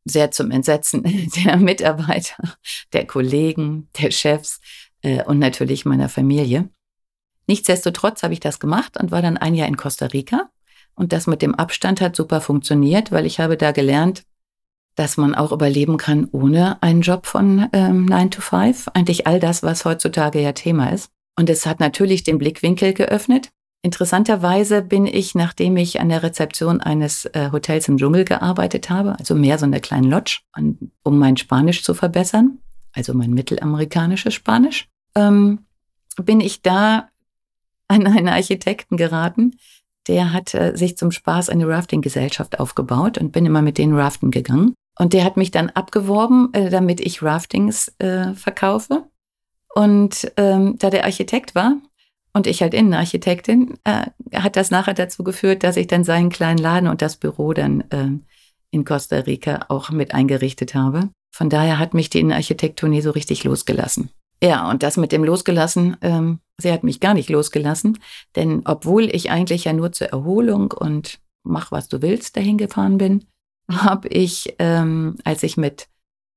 Sehr 0.06 0.32
zum 0.32 0.52
Entsetzen 0.52 1.04
der 1.46 1.58
Mitarbeiter, 1.58 2.56
der 2.92 3.06
Kollegen, 3.08 3.90
der 4.00 4.12
Chefs 4.12 4.60
äh, 5.02 5.24
und 5.24 5.40
natürlich 5.40 5.86
meiner 5.86 6.10
Familie. 6.10 6.70
Nichtsdestotrotz 7.48 8.24
habe 8.24 8.34
ich 8.34 8.40
das 8.40 8.60
gemacht 8.60 8.98
und 8.98 9.12
war 9.12 9.22
dann 9.22 9.38
ein 9.38 9.56
Jahr 9.56 9.68
in 9.68 9.78
Costa 9.78 10.08
Rica 10.08 10.50
und 10.96 11.14
das 11.14 11.28
mit 11.28 11.42
dem 11.42 11.56
Abstand 11.56 12.02
hat 12.02 12.16
super 12.16 12.42
funktioniert, 12.42 13.12
weil 13.12 13.26
ich 13.26 13.40
habe 13.40 13.58
da 13.58 13.72
gelernt, 13.72 14.24
dass 14.96 15.18
man 15.18 15.34
auch 15.34 15.52
überleben 15.52 15.98
kann 15.98 16.28
ohne 16.32 16.82
einen 16.84 17.02
Job 17.02 17.26
von 17.26 17.68
ähm, 17.74 18.06
9 18.06 18.32
to 18.32 18.42
5. 18.42 18.90
Eigentlich 18.94 19.26
all 19.26 19.40
das, 19.40 19.64
was 19.64 19.86
heutzutage 19.86 20.40
ja 20.40 20.52
Thema 20.52 20.90
ist. 20.90 21.10
Und 21.36 21.50
es 21.50 21.66
hat 21.66 21.80
natürlich 21.80 22.24
den 22.24 22.38
Blickwinkel 22.38 22.94
geöffnet. 22.94 23.50
Interessanterweise 23.86 24.82
bin 24.82 25.06
ich, 25.06 25.36
nachdem 25.36 25.76
ich 25.76 26.00
an 26.00 26.08
der 26.08 26.24
Rezeption 26.24 26.80
eines 26.80 27.26
äh, 27.26 27.50
Hotels 27.52 27.90
im 27.90 27.98
Dschungel 27.98 28.24
gearbeitet 28.24 28.90
habe, 28.90 29.20
also 29.20 29.36
mehr 29.36 29.58
so 29.58 29.66
eine 29.66 29.82
kleine 29.82 30.08
Lodge, 30.08 30.40
um 31.04 31.20
mein 31.20 31.36
Spanisch 31.36 31.84
zu 31.84 31.94
verbessern, 31.94 32.60
also 32.94 33.14
mein 33.14 33.32
mittelamerikanisches 33.32 34.34
Spanisch, 34.34 34.88
ähm, 35.16 35.66
bin 36.16 36.40
ich 36.40 36.62
da 36.62 37.10
an 37.90 38.08
einen 38.08 38.30
Architekten 38.30 38.96
geraten, 38.96 39.58
der 40.08 40.32
hat 40.32 40.54
äh, 40.54 40.78
sich 40.78 40.98
zum 40.98 41.12
Spaß 41.12 41.50
eine 41.50 41.68
Rafting-Gesellschaft 41.68 42.62
aufgebaut 42.62 43.18
und 43.18 43.34
bin 43.34 43.46
immer 43.46 43.62
mit 43.62 43.78
denen 43.78 43.98
raften 43.98 44.32
gegangen. 44.32 44.76
Und 44.98 45.12
der 45.12 45.26
hat 45.26 45.36
mich 45.36 45.52
dann 45.52 45.70
abgeworben, 45.70 46.54
äh, 46.54 46.70
damit 46.70 47.02
ich 47.02 47.22
Raftings 47.22 47.90
äh, 48.00 48.34
verkaufe. 48.34 49.04
Und 49.76 50.32
ähm, 50.38 50.78
da 50.78 50.90
der 50.90 51.04
Architekt 51.04 51.54
war 51.54 51.82
und 52.34 52.48
ich 52.48 52.62
halt 52.62 52.74
Innenarchitektin, 52.74 53.76
äh, 53.84 54.08
hat 54.34 54.56
das 54.56 54.72
nachher 54.72 54.94
dazu 54.94 55.24
geführt, 55.24 55.64
dass 55.64 55.78
ich 55.78 55.88
dann 55.88 56.04
seinen 56.04 56.30
kleinen 56.30 56.58
Laden 56.58 56.90
und 56.90 57.02
das 57.02 57.18
Büro 57.18 57.54
dann 57.54 57.82
äh, 57.92 58.10
in 58.72 58.86
Costa 58.86 59.18
Rica 59.18 59.66
auch 59.70 59.92
mit 59.92 60.14
eingerichtet 60.14 60.74
habe. 60.74 61.10
Von 61.32 61.50
daher 61.50 61.80
hat 61.80 61.94
mich 61.94 62.10
die 62.10 62.20
Innenarchitektur 62.20 62.90
nie 62.90 63.02
so 63.02 63.12
richtig 63.12 63.44
losgelassen. 63.44 64.10
Ja, 64.44 64.70
und 64.70 64.84
das 64.84 64.98
mit 64.98 65.12
dem 65.12 65.24
Losgelassen, 65.24 65.96
ähm, 66.02 66.40
sie 66.58 66.72
hat 66.72 66.84
mich 66.84 67.00
gar 67.00 67.14
nicht 67.14 67.30
losgelassen, 67.30 68.00
denn 68.36 68.64
obwohl 68.66 69.04
ich 69.06 69.32
eigentlich 69.32 69.64
ja 69.64 69.74
nur 69.74 69.92
zur 69.94 70.08
Erholung 70.08 70.72
und 70.72 71.20
mach, 71.44 71.72
was 71.72 71.88
du 71.88 72.02
willst, 72.02 72.36
dahin 72.36 72.58
gefahren 72.58 72.98
bin, 72.98 73.26
habe 73.72 74.10
ich, 74.10 74.56
ähm, 74.60 75.16
als 75.24 75.44
ich 75.44 75.56
mit 75.56 75.88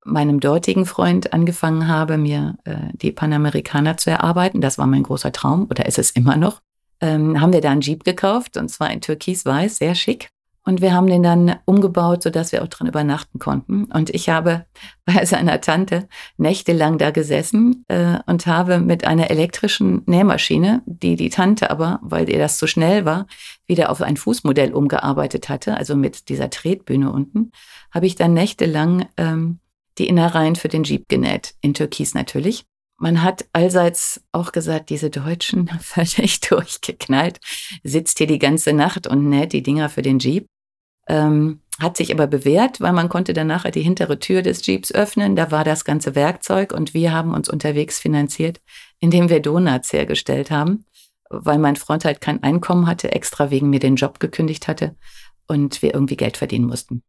meinem 0.06 0.40
dortigen 0.40 0.86
Freund 0.86 1.32
angefangen 1.32 1.88
habe, 1.88 2.16
mir 2.16 2.56
äh, 2.64 2.76
die 2.92 3.12
Panamerikaner 3.12 3.96
zu 3.96 4.10
erarbeiten, 4.10 4.60
das 4.60 4.78
war 4.78 4.86
mein 4.86 5.02
großer 5.02 5.32
Traum 5.32 5.66
oder 5.68 5.86
ist 5.86 5.98
es 5.98 6.10
immer 6.10 6.36
noch, 6.36 6.62
ähm, 7.00 7.40
haben 7.40 7.52
wir 7.52 7.60
da 7.60 7.70
einen 7.70 7.80
Jeep 7.80 8.04
gekauft 8.04 8.56
und 8.56 8.68
zwar 8.70 8.90
in 8.90 9.00
Türkis-Weiß, 9.00 9.78
sehr 9.78 9.94
schick. 9.94 10.30
Und 10.68 10.80
wir 10.80 10.92
haben 10.92 11.06
den 11.06 11.22
dann 11.22 11.56
umgebaut, 11.64 12.24
sodass 12.24 12.50
wir 12.50 12.64
auch 12.64 12.68
drin 12.68 12.88
übernachten 12.88 13.38
konnten. 13.38 13.84
Und 13.84 14.10
ich 14.10 14.28
habe 14.28 14.66
bei 15.04 15.24
seiner 15.24 15.60
Tante 15.60 16.08
nächtelang 16.38 16.98
da 16.98 17.12
gesessen 17.12 17.84
äh, 17.86 18.18
und 18.26 18.46
habe 18.48 18.80
mit 18.80 19.06
einer 19.06 19.30
elektrischen 19.30 20.02
Nähmaschine, 20.06 20.82
die 20.86 21.14
die 21.14 21.30
Tante 21.30 21.70
aber, 21.70 22.00
weil 22.02 22.28
ihr 22.28 22.38
das 22.38 22.58
zu 22.58 22.66
schnell 22.66 23.04
war, 23.04 23.28
wieder 23.66 23.90
auf 23.90 24.02
ein 24.02 24.16
Fußmodell 24.16 24.74
umgearbeitet 24.74 25.48
hatte, 25.48 25.76
also 25.76 25.94
mit 25.94 26.28
dieser 26.28 26.50
Tretbühne 26.50 27.12
unten, 27.12 27.52
habe 27.92 28.06
ich 28.06 28.16
dann 28.16 28.34
nächtelang 28.34 29.06
ähm, 29.16 29.60
die 29.98 30.08
Innereien 30.08 30.56
für 30.56 30.68
den 30.68 30.84
Jeep 30.84 31.08
genäht, 31.08 31.54
in 31.60 31.74
Türkis 31.74 32.14
natürlich. 32.14 32.64
Man 32.98 33.22
hat 33.22 33.44
allseits 33.52 34.22
auch 34.32 34.52
gesagt, 34.52 34.88
diese 34.90 35.10
Deutschen 35.10 35.68
völlig 35.80 36.40
durchgeknallt, 36.40 37.40
sitzt 37.82 38.18
hier 38.18 38.26
die 38.26 38.38
ganze 38.38 38.72
Nacht 38.72 39.06
und 39.06 39.28
näht 39.28 39.52
die 39.52 39.62
Dinger 39.62 39.88
für 39.88 40.02
den 40.02 40.18
Jeep. 40.18 40.46
Ähm, 41.08 41.60
hat 41.78 41.96
sich 41.96 42.12
aber 42.12 42.26
bewährt, 42.26 42.80
weil 42.80 42.92
man 42.92 43.10
konnte 43.10 43.34
dann 43.34 43.48
nachher 43.48 43.70
die 43.70 43.82
hintere 43.82 44.18
Tür 44.18 44.40
des 44.40 44.64
Jeeps 44.66 44.92
öffnen. 44.92 45.36
Da 45.36 45.50
war 45.50 45.62
das 45.62 45.84
ganze 45.84 46.14
Werkzeug 46.14 46.72
und 46.72 46.94
wir 46.94 47.12
haben 47.12 47.34
uns 47.34 47.50
unterwegs 47.50 47.98
finanziert, 47.98 48.60
indem 48.98 49.28
wir 49.28 49.40
Donuts 49.40 49.92
hergestellt 49.92 50.50
haben, 50.50 50.86
weil 51.28 51.58
mein 51.58 51.76
Freund 51.76 52.06
halt 52.06 52.22
kein 52.22 52.42
Einkommen 52.42 52.86
hatte, 52.86 53.12
extra 53.12 53.50
wegen 53.50 53.68
mir 53.68 53.80
den 53.80 53.96
Job 53.96 54.20
gekündigt 54.20 54.68
hatte 54.68 54.96
und 55.46 55.82
wir 55.82 55.92
irgendwie 55.92 56.16
Geld 56.16 56.38
verdienen 56.38 56.66
mussten. 56.66 57.02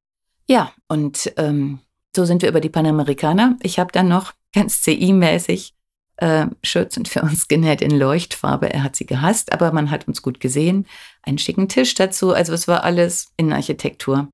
Ja, 0.49 0.73
und 0.87 1.31
ähm, 1.37 1.79
so 2.17 2.25
sind 2.25 2.41
wir 2.41 2.49
über 2.49 2.61
die 2.61 2.69
Panamerikaner. 2.69 3.57
Ich 3.61 3.77
habe 3.77 3.91
dann 3.91 4.07
noch 4.07 4.33
ganz 4.51 4.81
CI-mäßig 4.81 5.73
äh, 6.15 6.47
Schürzen 6.63 7.05
für 7.05 7.21
uns 7.21 7.47
genäht 7.47 7.83
in 7.83 7.91
Leuchtfarbe. 7.91 8.73
Er 8.73 8.81
hat 8.81 8.95
sie 8.95 9.05
gehasst, 9.05 9.53
aber 9.53 9.71
man 9.71 9.91
hat 9.91 10.07
uns 10.07 10.23
gut 10.23 10.39
gesehen. 10.39 10.87
Einen 11.21 11.37
schicken 11.37 11.69
Tisch 11.69 11.93
dazu. 11.93 12.33
Also 12.33 12.53
es 12.53 12.67
war 12.67 12.83
alles 12.83 13.27
in 13.37 13.53
Architektur. 13.53 14.29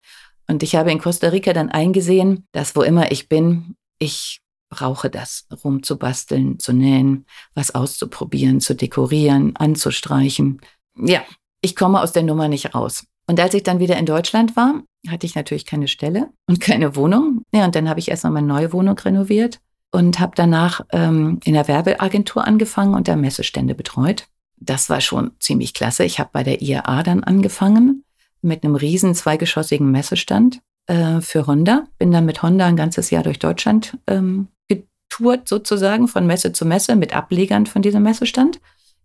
Und 0.48 0.63
ich 0.63 0.78
habe 0.78 0.94
in 0.94 1.02
Costa 1.02 1.28
Rica 1.28 1.52
dann 1.52 1.70
eingesehen, 1.70 2.48
dass 2.54 2.74
wo 2.78 2.84
immer 2.84 3.12
ich 3.12 3.28
bin, 3.28 3.75
ich 4.00 4.40
brauche 4.70 5.10
das, 5.10 5.46
rumzubasteln, 5.62 6.60
zu 6.60 6.72
nähen, 6.72 7.25
was 7.54 7.75
auszuprobieren, 7.75 8.62
zu 8.62 8.75
dekorieren, 8.75 9.58
anzustreichen. 9.58 10.62
Ja, 10.96 11.22
ich 11.60 11.75
komme 11.75 12.02
aus 12.02 12.13
der 12.13 12.24
Nummer 12.24 12.48
nicht 12.48 12.74
raus. 12.74 13.06
Und 13.27 13.39
als 13.39 13.53
ich 13.53 13.63
dann 13.63 13.80
wieder 13.80 13.98
in 13.98 14.06
Deutschland 14.06 14.56
war, 14.56 14.84
hatte 15.08 15.25
ich 15.25 15.36
natürlich 15.36 15.65
keine 15.65 15.88
Stelle 15.88 16.30
und 16.48 16.60
keine 16.60 16.96
Wohnung. 16.96 17.44
Ja, 17.53 17.65
und 17.65 17.75
dann 17.75 17.89
habe 17.89 18.00
ich 18.00 18.10
erstmal 18.10 18.34
meine 18.34 18.48
neue 18.48 18.74
Wohnung 18.74 18.98
renoviert 18.98 19.60
und 19.92 20.20
habe 20.20 20.34
danach 20.36 20.82
ähm, 20.92 21.39
in 21.44 21.53
der 21.53 21.68
Werbeagentur 21.68 22.46
angefangen 22.46 22.96
und 22.96 23.08
da 23.08 23.15
Messestände 23.15 23.75
betreut. 23.75 24.27
Das 24.58 24.89
war 24.89 25.01
schon 25.01 25.32
ziemlich 25.39 25.74
klasse. 25.74 26.03
Ich 26.03 26.20
habe 26.20 26.30
bei 26.34 26.44
der 26.44 26.62
IAA 26.62 27.03
dann 27.03 27.24
angefangen 27.24 28.03
mit 28.42 28.63
einem 28.63 28.75
riesen 28.75 29.15
zweigeschossigen 29.15 29.92
Messestand 29.92 30.62
äh, 30.88 31.22
für 31.22 31.48
Honda. 31.48 31.86
Bin 31.98 32.12
dann 32.12 32.25
mit 32.25 32.44
Honda 32.44 32.65
ein 32.65 32.75
ganzes 32.75 33.10
Jahr 33.10 33.24
durch 33.24 33.39
Deutschland 33.39 33.98
ähm, 34.08 34.48
getourt 34.68 35.48
sozusagen 35.48 36.08
von 36.08 36.25
Messe 36.25 36.53
zu 36.53 36.65
Messe 36.65 36.96
mit 36.96 37.15
Ablegern 37.15 37.65
von 37.65 37.82
diesem 37.82 38.03
Messestand, 38.03 38.60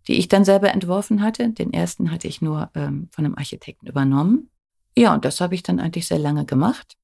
die 0.09 0.15
ich 0.15 0.27
dann 0.27 0.43
selber 0.43 0.73
entworfen 0.73 1.21
hatte. 1.21 1.49
Den 1.49 1.71
ersten 1.71 2.11
hatte 2.11 2.27
ich 2.27 2.41
nur 2.41 2.71
ähm, 2.73 3.07
von 3.11 3.25
einem 3.25 3.37
Architekten 3.37 3.87
übernommen. 3.87 4.49
Ja, 4.97 5.13
und 5.13 5.23
das 5.23 5.39
habe 5.39 5.53
ich 5.53 5.61
dann 5.61 5.79
eigentlich 5.79 6.07
sehr 6.07 6.17
lange 6.17 6.45
gemacht. 6.45 6.97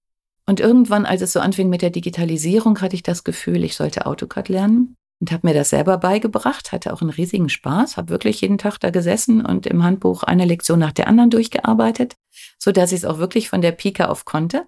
Und 0.48 0.60
irgendwann, 0.60 1.06
als 1.06 1.22
es 1.22 1.32
so 1.32 1.40
anfing 1.40 1.70
mit 1.70 1.84
der 1.84 1.92
Digitalisierung, 1.92 2.82
hatte 2.82 2.96
ich 2.96 3.04
das 3.04 3.24
Gefühl, 3.24 3.64
ich 3.64 3.76
sollte 3.76 4.08
AutoCAD 4.08 4.50
lernen 4.50 4.96
und 5.20 5.32
habe 5.32 5.48
mir 5.48 5.54
das 5.54 5.70
selber 5.70 6.00
beigebracht, 6.00 6.72
hatte 6.72 6.92
auch 6.92 7.02
einen 7.02 7.12
riesigen 7.12 7.50
Spaß, 7.50 7.98
habe 7.98 8.10
wirklich 8.10 8.42
jeden 8.42 8.58
Tag 8.58 8.80
da 8.80 8.90
gesessen 8.90 9.46
und 9.46 9.68
im 9.68 9.84
Handbuch 9.84 10.24
eine 10.24 10.46
Lektion 10.46 10.80
nach 10.80 10.92
der 10.92 11.08
anderen 11.08 11.30
durchgearbeitet, 11.30 12.16
so 12.58 12.72
dass 12.72 12.92
ich 12.92 13.00
es 13.00 13.06
auch 13.06 13.20
wirklich 13.20 13.50
von 13.50 13.62
der 13.62 13.72
Pika 13.72 14.06
auf 14.06 14.26
konnte 14.26 14.66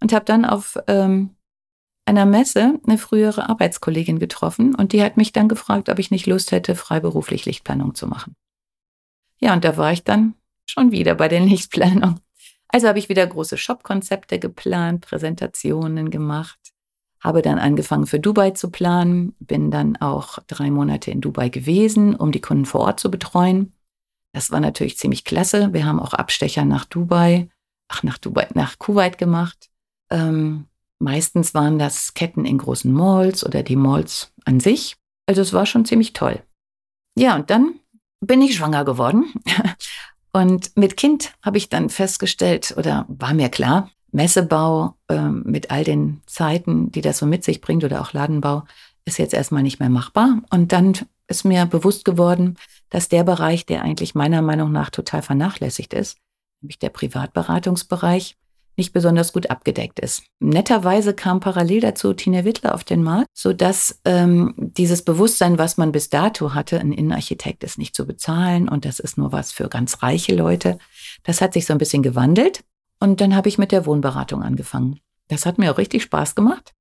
und 0.00 0.12
habe 0.12 0.24
dann 0.24 0.44
auf 0.44 0.78
ähm, 0.86 1.30
einer 2.10 2.26
Messe 2.26 2.78
eine 2.86 2.98
frühere 2.98 3.48
Arbeitskollegin 3.48 4.18
getroffen 4.18 4.74
und 4.74 4.92
die 4.92 5.02
hat 5.02 5.16
mich 5.16 5.32
dann 5.32 5.48
gefragt, 5.48 5.88
ob 5.88 5.98
ich 5.98 6.10
nicht 6.10 6.26
Lust 6.26 6.50
hätte, 6.52 6.74
freiberuflich 6.74 7.46
Lichtplanung 7.46 7.94
zu 7.94 8.06
machen. 8.06 8.34
Ja, 9.38 9.54
und 9.54 9.64
da 9.64 9.76
war 9.76 9.92
ich 9.92 10.02
dann 10.04 10.34
schon 10.66 10.90
wieder 10.90 11.14
bei 11.14 11.28
der 11.28 11.40
Lichtplanung. 11.46 12.20
Also 12.68 12.88
habe 12.88 12.98
ich 12.98 13.08
wieder 13.08 13.26
große 13.26 13.56
Shop-Konzepte 13.56 14.38
geplant, 14.38 15.06
Präsentationen 15.06 16.10
gemacht, 16.10 16.58
habe 17.20 17.42
dann 17.42 17.58
angefangen 17.58 18.06
für 18.06 18.20
Dubai 18.20 18.50
zu 18.50 18.70
planen, 18.70 19.34
bin 19.38 19.70
dann 19.70 19.96
auch 19.96 20.38
drei 20.46 20.70
Monate 20.70 21.10
in 21.10 21.20
Dubai 21.20 21.48
gewesen, 21.48 22.16
um 22.16 22.32
die 22.32 22.40
Kunden 22.40 22.66
vor 22.66 22.80
Ort 22.80 23.00
zu 23.00 23.10
betreuen. 23.10 23.72
Das 24.32 24.50
war 24.50 24.60
natürlich 24.60 24.98
ziemlich 24.98 25.24
klasse. 25.24 25.72
Wir 25.72 25.84
haben 25.84 26.00
auch 26.00 26.14
Abstecher 26.14 26.64
nach 26.64 26.84
Dubai, 26.84 27.48
ach 27.88 28.02
nach 28.02 28.18
Dubai, 28.18 28.48
nach 28.54 28.78
Kuwait 28.78 29.18
gemacht. 29.18 29.70
Ähm, 30.10 30.66
meistens 31.00 31.54
waren 31.54 31.78
das 31.78 32.14
Ketten 32.14 32.44
in 32.44 32.58
großen 32.58 32.92
Malls 32.92 33.44
oder 33.44 33.62
die 33.62 33.76
Malls 33.76 34.32
an 34.44 34.60
sich. 34.60 34.96
Also 35.26 35.42
es 35.42 35.52
war 35.52 35.66
schon 35.66 35.84
ziemlich 35.84 36.12
toll. 36.12 36.42
Ja, 37.16 37.34
und 37.36 37.50
dann 37.50 37.80
bin 38.20 38.42
ich 38.42 38.56
schwanger 38.56 38.84
geworden. 38.84 39.32
Und 40.32 40.76
mit 40.76 40.96
Kind 40.96 41.32
habe 41.42 41.58
ich 41.58 41.70
dann 41.70 41.90
festgestellt, 41.90 42.74
oder 42.76 43.04
war 43.08 43.34
mir 43.34 43.48
klar, 43.48 43.90
Messebau 44.12 44.94
äh, 45.08 45.28
mit 45.28 45.70
all 45.70 45.82
den 45.82 46.22
Zeiten, 46.26 46.92
die 46.92 47.00
das 47.00 47.18
so 47.18 47.26
mit 47.26 47.42
sich 47.42 47.60
bringt, 47.60 47.82
oder 47.82 48.00
auch 48.00 48.12
Ladenbau, 48.12 48.64
ist 49.04 49.18
jetzt 49.18 49.34
erstmal 49.34 49.64
nicht 49.64 49.80
mehr 49.80 49.88
machbar. 49.88 50.40
Und 50.50 50.72
dann 50.72 50.92
ist 51.26 51.44
mir 51.44 51.66
bewusst 51.66 52.04
geworden, 52.04 52.56
dass 52.90 53.08
der 53.08 53.24
Bereich, 53.24 53.66
der 53.66 53.82
eigentlich 53.82 54.14
meiner 54.14 54.42
Meinung 54.42 54.72
nach 54.72 54.90
total 54.90 55.22
vernachlässigt 55.22 55.94
ist, 55.94 56.18
nämlich 56.60 56.78
der 56.78 56.90
Privatberatungsbereich, 56.90 58.36
nicht 58.76 58.92
besonders 58.92 59.32
gut 59.32 59.50
abgedeckt 59.50 60.00
ist. 60.00 60.22
Netterweise 60.38 61.14
kam 61.14 61.40
parallel 61.40 61.80
dazu 61.80 62.12
Tina 62.12 62.44
Wittler 62.44 62.74
auf 62.74 62.84
den 62.84 63.02
Markt, 63.02 63.28
sodass 63.34 64.00
ähm, 64.04 64.54
dieses 64.56 65.02
Bewusstsein, 65.02 65.58
was 65.58 65.76
man 65.76 65.92
bis 65.92 66.08
dato 66.08 66.54
hatte, 66.54 66.80
ein 66.80 66.92
Innenarchitekt 66.92 67.64
ist 67.64 67.78
nicht 67.78 67.94
zu 67.94 68.06
bezahlen 68.06 68.68
und 68.68 68.84
das 68.84 68.98
ist 69.00 69.18
nur 69.18 69.32
was 69.32 69.52
für 69.52 69.68
ganz 69.68 70.02
reiche 70.02 70.34
Leute, 70.34 70.78
das 71.24 71.40
hat 71.40 71.52
sich 71.52 71.66
so 71.66 71.72
ein 71.72 71.78
bisschen 71.78 72.02
gewandelt. 72.02 72.64
Und 73.00 73.20
dann 73.20 73.34
habe 73.34 73.48
ich 73.48 73.58
mit 73.58 73.72
der 73.72 73.86
Wohnberatung 73.86 74.42
angefangen. 74.42 75.00
Das 75.28 75.46
hat 75.46 75.58
mir 75.58 75.72
auch 75.72 75.78
richtig 75.78 76.02
Spaß 76.02 76.34
gemacht, 76.34 76.74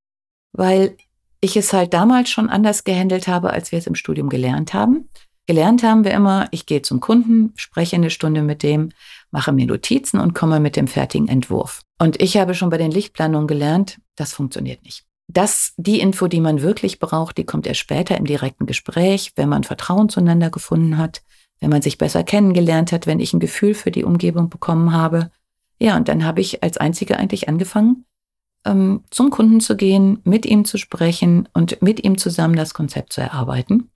weil 0.52 0.98
ich 1.42 1.56
es 1.56 1.72
halt 1.72 1.94
damals 1.94 2.30
schon 2.30 2.50
anders 2.50 2.84
gehandelt 2.84 3.28
habe, 3.28 3.52
als 3.52 3.72
wir 3.72 3.80
es 3.80 3.88
im 3.88 3.96
Studium 3.96 4.28
gelernt 4.28 4.74
haben. 4.74 5.10
Gelernt 5.50 5.82
haben 5.82 6.04
wir 6.04 6.12
immer, 6.12 6.48
ich 6.52 6.68
gehe 6.68 6.84
zum 6.84 7.00
Kunden, 7.00 7.54
spreche 7.56 7.96
eine 7.96 8.12
Stunde 8.12 8.44
mit 8.44 8.62
dem, 8.62 8.90
mache 9.32 9.52
mir 9.52 9.66
Notizen 9.66 10.20
und 10.20 10.36
komme 10.36 10.60
mit 10.60 10.76
dem 10.76 10.88
fertigen 10.88 11.28
Entwurf. 11.28 11.82
Und 11.98 12.22
ich 12.22 12.38
habe 12.38 12.54
schon 12.54 12.70
bei 12.70 12.78
den 12.78 12.92
Lichtplanungen 12.92 13.48
gelernt, 13.48 13.98
das 14.16 14.32
funktioniert 14.32 14.84
nicht. 14.84 15.08
Das, 15.28 15.74
die 15.76 16.02
Info, 16.02 16.28
die 16.28 16.40
man 16.40 16.62
wirklich 16.62 17.00
braucht, 17.00 17.40
die 17.40 17.46
kommt 17.46 17.66
erst 17.66 17.80
später 17.80 18.16
im 18.16 18.26
direkten 18.26 18.68
Gespräch, 18.68 19.32
wenn 19.38 19.50
man 19.50 19.64
Vertrauen 19.64 20.08
zueinander 20.08 20.52
gefunden 20.52 21.00
hat, 21.00 21.24
wenn 21.60 21.72
man 21.72 21.82
sich 21.82 21.98
besser 21.98 22.24
kennengelernt 22.24 22.92
hat, 22.92 23.08
wenn 23.08 23.20
ich 23.20 23.34
ein 23.34 23.40
Gefühl 23.40 23.74
für 23.74 23.90
die 23.90 24.04
Umgebung 24.04 24.50
bekommen 24.50 24.94
habe. 24.94 25.32
Ja, 25.80 25.98
und 25.98 26.10
dann 26.10 26.26
habe 26.26 26.42
ich 26.42 26.62
als 26.62 26.78
Einzige 26.78 27.18
eigentlich 27.18 27.50
angefangen, 27.50 28.06
ähm, 28.68 29.04
zum 29.10 29.32
Kunden 29.32 29.62
zu 29.62 29.76
gehen, 29.76 30.20
mit 30.26 30.46
ihm 30.46 30.64
zu 30.64 30.78
sprechen 30.78 31.50
und 31.56 31.82
mit 31.82 32.04
ihm 32.04 32.20
zusammen 32.20 32.56
das 32.56 32.76
Konzept 32.76 33.14
zu 33.14 33.22
erarbeiten. 33.22 33.90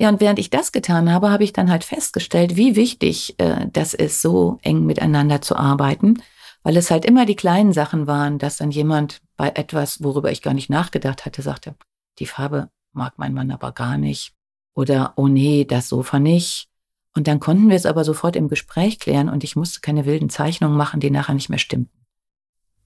Ja, 0.00 0.08
und 0.08 0.22
während 0.22 0.38
ich 0.38 0.48
das 0.48 0.72
getan 0.72 1.12
habe, 1.12 1.30
habe 1.30 1.44
ich 1.44 1.52
dann 1.52 1.70
halt 1.70 1.84
festgestellt, 1.84 2.56
wie 2.56 2.74
wichtig 2.74 3.34
äh, 3.38 3.66
das 3.70 3.92
ist, 3.92 4.22
so 4.22 4.58
eng 4.62 4.86
miteinander 4.86 5.42
zu 5.42 5.56
arbeiten, 5.56 6.22
weil 6.62 6.78
es 6.78 6.90
halt 6.90 7.04
immer 7.04 7.26
die 7.26 7.36
kleinen 7.36 7.74
Sachen 7.74 8.06
waren, 8.06 8.38
dass 8.38 8.56
dann 8.56 8.70
jemand 8.70 9.20
bei 9.36 9.50
etwas, 9.50 10.02
worüber 10.02 10.32
ich 10.32 10.40
gar 10.40 10.54
nicht 10.54 10.70
nachgedacht 10.70 11.26
hatte, 11.26 11.42
sagte, 11.42 11.74
die 12.18 12.24
Farbe 12.24 12.70
mag 12.94 13.18
mein 13.18 13.34
Mann 13.34 13.50
aber 13.50 13.72
gar 13.72 13.98
nicht 13.98 14.32
oder 14.74 15.12
oh 15.16 15.28
nee, 15.28 15.66
das 15.66 15.90
Sofa 15.90 16.18
nicht. 16.18 16.70
Und 17.14 17.28
dann 17.28 17.38
konnten 17.38 17.68
wir 17.68 17.76
es 17.76 17.84
aber 17.84 18.02
sofort 18.02 18.36
im 18.36 18.48
Gespräch 18.48 19.00
klären 19.00 19.28
und 19.28 19.44
ich 19.44 19.54
musste 19.54 19.80
keine 19.80 20.06
wilden 20.06 20.30
Zeichnungen 20.30 20.78
machen, 20.78 21.00
die 21.00 21.10
nachher 21.10 21.34
nicht 21.34 21.50
mehr 21.50 21.58
stimmten. 21.58 22.06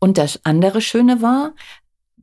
Und 0.00 0.18
das 0.18 0.40
andere 0.44 0.80
Schöne 0.80 1.22
war, 1.22 1.52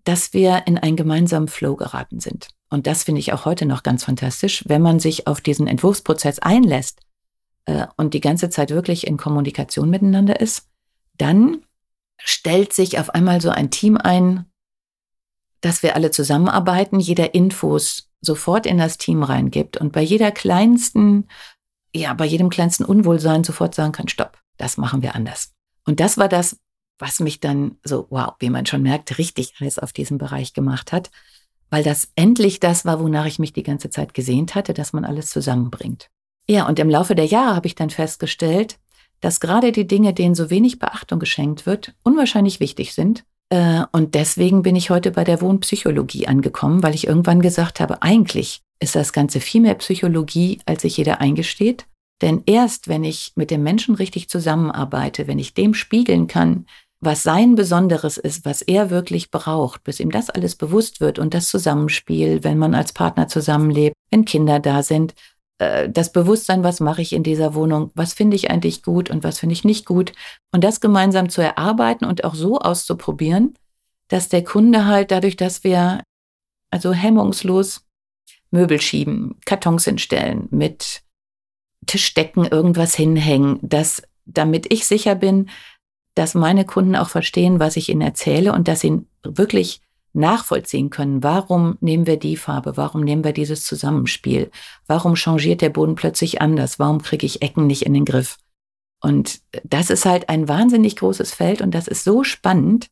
dass 0.03 0.33
wir 0.33 0.63
in 0.65 0.77
einen 0.77 0.95
gemeinsamen 0.95 1.47
Flow 1.47 1.75
geraten 1.75 2.19
sind. 2.19 2.49
Und 2.69 2.87
das 2.87 3.03
finde 3.03 3.19
ich 3.19 3.33
auch 3.33 3.45
heute 3.45 3.65
noch 3.65 3.83
ganz 3.83 4.03
fantastisch, 4.03 4.63
wenn 4.67 4.81
man 4.81 4.99
sich 4.99 5.27
auf 5.27 5.41
diesen 5.41 5.67
Entwurfsprozess 5.67 6.39
einlässt 6.39 7.01
äh, 7.65 7.87
und 7.97 8.13
die 8.13 8.21
ganze 8.21 8.49
Zeit 8.49 8.69
wirklich 8.71 9.07
in 9.07 9.17
Kommunikation 9.17 9.89
miteinander 9.89 10.39
ist, 10.39 10.67
dann 11.17 11.63
stellt 12.17 12.73
sich 12.73 12.99
auf 12.99 13.09
einmal 13.11 13.41
so 13.41 13.49
ein 13.49 13.71
Team 13.71 13.97
ein, 13.97 14.45
dass 15.59 15.83
wir 15.83 15.95
alle 15.95 16.11
zusammenarbeiten, 16.11 16.99
jeder 16.99 17.33
Infos 17.33 18.09
sofort 18.21 18.65
in 18.65 18.77
das 18.77 18.97
Team 18.97 19.23
reingibt 19.23 19.77
und 19.77 19.91
bei 19.91 20.01
jeder 20.01 20.31
kleinsten, 20.31 21.27
ja, 21.93 22.13
bei 22.13 22.25
jedem 22.25 22.49
kleinsten 22.49 22.85
Unwohlsein 22.85 23.43
sofort 23.43 23.75
sagen 23.75 23.91
kann, 23.91 24.07
stopp, 24.07 24.37
das 24.57 24.77
machen 24.77 25.01
wir 25.01 25.15
anders. 25.15 25.53
Und 25.85 25.99
das 25.99 26.17
war 26.17 26.29
das, 26.29 26.57
was 27.01 27.19
mich 27.19 27.39
dann 27.39 27.77
so, 27.83 28.07
wow, 28.09 28.33
wie 28.39 28.49
man 28.49 28.65
schon 28.65 28.83
merkt, 28.83 29.17
richtig 29.17 29.59
heiß 29.59 29.79
auf 29.79 29.91
diesen 29.91 30.17
Bereich 30.17 30.53
gemacht 30.53 30.91
hat 30.91 31.09
weil 31.71 31.83
das 31.83 32.09
endlich 32.15 32.59
das 32.59 32.85
war, 32.85 32.99
wonach 32.99 33.25
ich 33.25 33.39
mich 33.39 33.53
die 33.53 33.63
ganze 33.63 33.89
Zeit 33.89 34.13
gesehnt 34.13 34.53
hatte, 34.53 34.75
dass 34.75 34.93
man 34.93 35.05
alles 35.05 35.31
zusammenbringt. 35.31 36.09
Ja, 36.47 36.67
und 36.67 36.77
im 36.77 36.89
Laufe 36.89 37.15
der 37.15 37.25
Jahre 37.25 37.55
habe 37.55 37.67
ich 37.67 37.75
dann 37.75 37.89
festgestellt, 37.89 38.77
dass 39.21 39.39
gerade 39.39 39.71
die 39.71 39.87
Dinge, 39.87 40.13
denen 40.13 40.35
so 40.35 40.49
wenig 40.49 40.79
Beachtung 40.79 41.19
geschenkt 41.19 41.65
wird, 41.65 41.93
unwahrscheinlich 42.03 42.59
wichtig 42.59 42.93
sind. 42.93 43.23
Äh, 43.49 43.83
und 43.93 44.15
deswegen 44.15 44.63
bin 44.63 44.75
ich 44.75 44.89
heute 44.89 45.11
bei 45.11 45.23
der 45.23 45.39
Wohnpsychologie 45.41 46.27
angekommen, 46.27 46.83
weil 46.83 46.93
ich 46.93 47.07
irgendwann 47.07 47.41
gesagt 47.41 47.79
habe, 47.79 48.01
eigentlich 48.01 48.61
ist 48.79 48.95
das 48.95 49.13
Ganze 49.13 49.39
viel 49.39 49.61
mehr 49.61 49.75
Psychologie, 49.75 50.59
als 50.65 50.81
sich 50.81 50.97
jeder 50.97 51.21
eingesteht. 51.21 51.85
Denn 52.21 52.43
erst 52.45 52.87
wenn 52.87 53.03
ich 53.03 53.31
mit 53.35 53.49
dem 53.49 53.63
Menschen 53.63 53.95
richtig 53.95 54.27
zusammenarbeite, 54.27 55.27
wenn 55.27 55.39
ich 55.39 55.53
dem 55.53 55.73
spiegeln 55.73 56.27
kann, 56.27 56.65
was 57.01 57.23
sein 57.23 57.55
Besonderes 57.55 58.17
ist, 58.17 58.45
was 58.45 58.61
er 58.61 58.91
wirklich 58.91 59.31
braucht, 59.31 59.83
bis 59.83 59.99
ihm 59.99 60.11
das 60.11 60.29
alles 60.29 60.55
bewusst 60.55 61.01
wird 61.01 61.17
und 61.17 61.33
das 61.33 61.49
Zusammenspiel, 61.49 62.43
wenn 62.43 62.59
man 62.59 62.75
als 62.75 62.93
Partner 62.93 63.27
zusammenlebt, 63.27 63.95
wenn 64.11 64.23
Kinder 64.23 64.59
da 64.59 64.83
sind, 64.83 65.15
äh, 65.57 65.89
das 65.89 66.11
Bewusstsein, 66.11 66.63
was 66.63 66.79
mache 66.79 67.01
ich 67.01 67.13
in 67.13 67.23
dieser 67.23 67.55
Wohnung, 67.55 67.91
was 67.95 68.13
finde 68.13 68.35
ich 68.35 68.51
eigentlich 68.51 68.83
gut 68.83 69.09
und 69.09 69.23
was 69.23 69.39
finde 69.39 69.53
ich 69.53 69.63
nicht 69.63 69.85
gut 69.85 70.13
und 70.51 70.63
das 70.63 70.79
gemeinsam 70.79 71.29
zu 71.29 71.41
erarbeiten 71.41 72.05
und 72.05 72.23
auch 72.23 72.35
so 72.35 72.59
auszuprobieren, 72.59 73.55
dass 74.07 74.29
der 74.29 74.43
Kunde 74.43 74.85
halt 74.85 75.09
dadurch, 75.09 75.35
dass 75.35 75.63
wir 75.63 76.03
also 76.69 76.93
hemmungslos 76.93 77.83
Möbel 78.51 78.79
schieben, 78.79 79.39
Kartons 79.45 79.85
hinstellen, 79.85 80.47
mit 80.51 81.01
Tischdecken 81.87 82.45
irgendwas 82.45 82.93
hinhängen, 82.93 83.59
dass 83.61 84.03
damit 84.25 84.71
ich 84.71 84.85
sicher 84.85 85.15
bin, 85.15 85.49
dass 86.15 86.35
meine 86.35 86.65
Kunden 86.65 86.95
auch 86.95 87.09
verstehen, 87.09 87.59
was 87.59 87.77
ich 87.77 87.89
ihnen 87.89 88.01
erzähle 88.01 88.53
und 88.53 88.67
dass 88.67 88.81
sie 88.81 89.05
wirklich 89.23 89.81
nachvollziehen 90.13 90.89
können, 90.89 91.23
warum 91.23 91.77
nehmen 91.79 92.05
wir 92.05 92.17
die 92.17 92.35
Farbe, 92.35 92.75
warum 92.75 93.01
nehmen 93.01 93.23
wir 93.23 93.31
dieses 93.31 93.63
Zusammenspiel, 93.63 94.51
warum 94.87 95.15
changiert 95.15 95.61
der 95.61 95.69
Boden 95.69 95.95
plötzlich 95.95 96.41
anders, 96.41 96.79
warum 96.79 97.01
kriege 97.01 97.25
ich 97.25 97.41
Ecken 97.41 97.65
nicht 97.67 97.85
in 97.85 97.93
den 97.93 98.05
Griff. 98.05 98.37
Und 99.01 99.39
das 99.63 99.89
ist 99.89 100.05
halt 100.05 100.29
ein 100.29 100.47
wahnsinnig 100.47 100.97
großes 100.97 101.33
Feld 101.33 101.61
und 101.61 101.73
das 101.73 101.87
ist 101.87 102.03
so 102.03 102.23
spannend, 102.23 102.87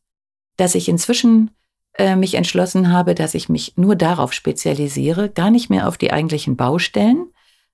dass 0.56 0.74
ich 0.74 0.88
inzwischen 0.88 1.50
äh, 1.94 2.16
mich 2.16 2.34
entschlossen 2.34 2.92
habe, 2.92 3.14
dass 3.14 3.34
ich 3.34 3.48
mich 3.48 3.74
nur 3.76 3.96
darauf 3.96 4.32
spezialisiere, 4.32 5.28
gar 5.28 5.50
nicht 5.50 5.70
mehr 5.70 5.88
auf 5.88 5.98
die 5.98 6.12
eigentlichen 6.12 6.56
Baustellen, 6.56 7.28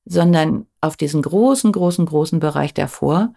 sondern 0.04 0.66
auf 0.80 0.96
diesen 0.96 1.22
großen, 1.22 1.72
großen, 1.72 2.06
großen 2.06 2.40
Bereich 2.40 2.74
davor, 2.74 3.32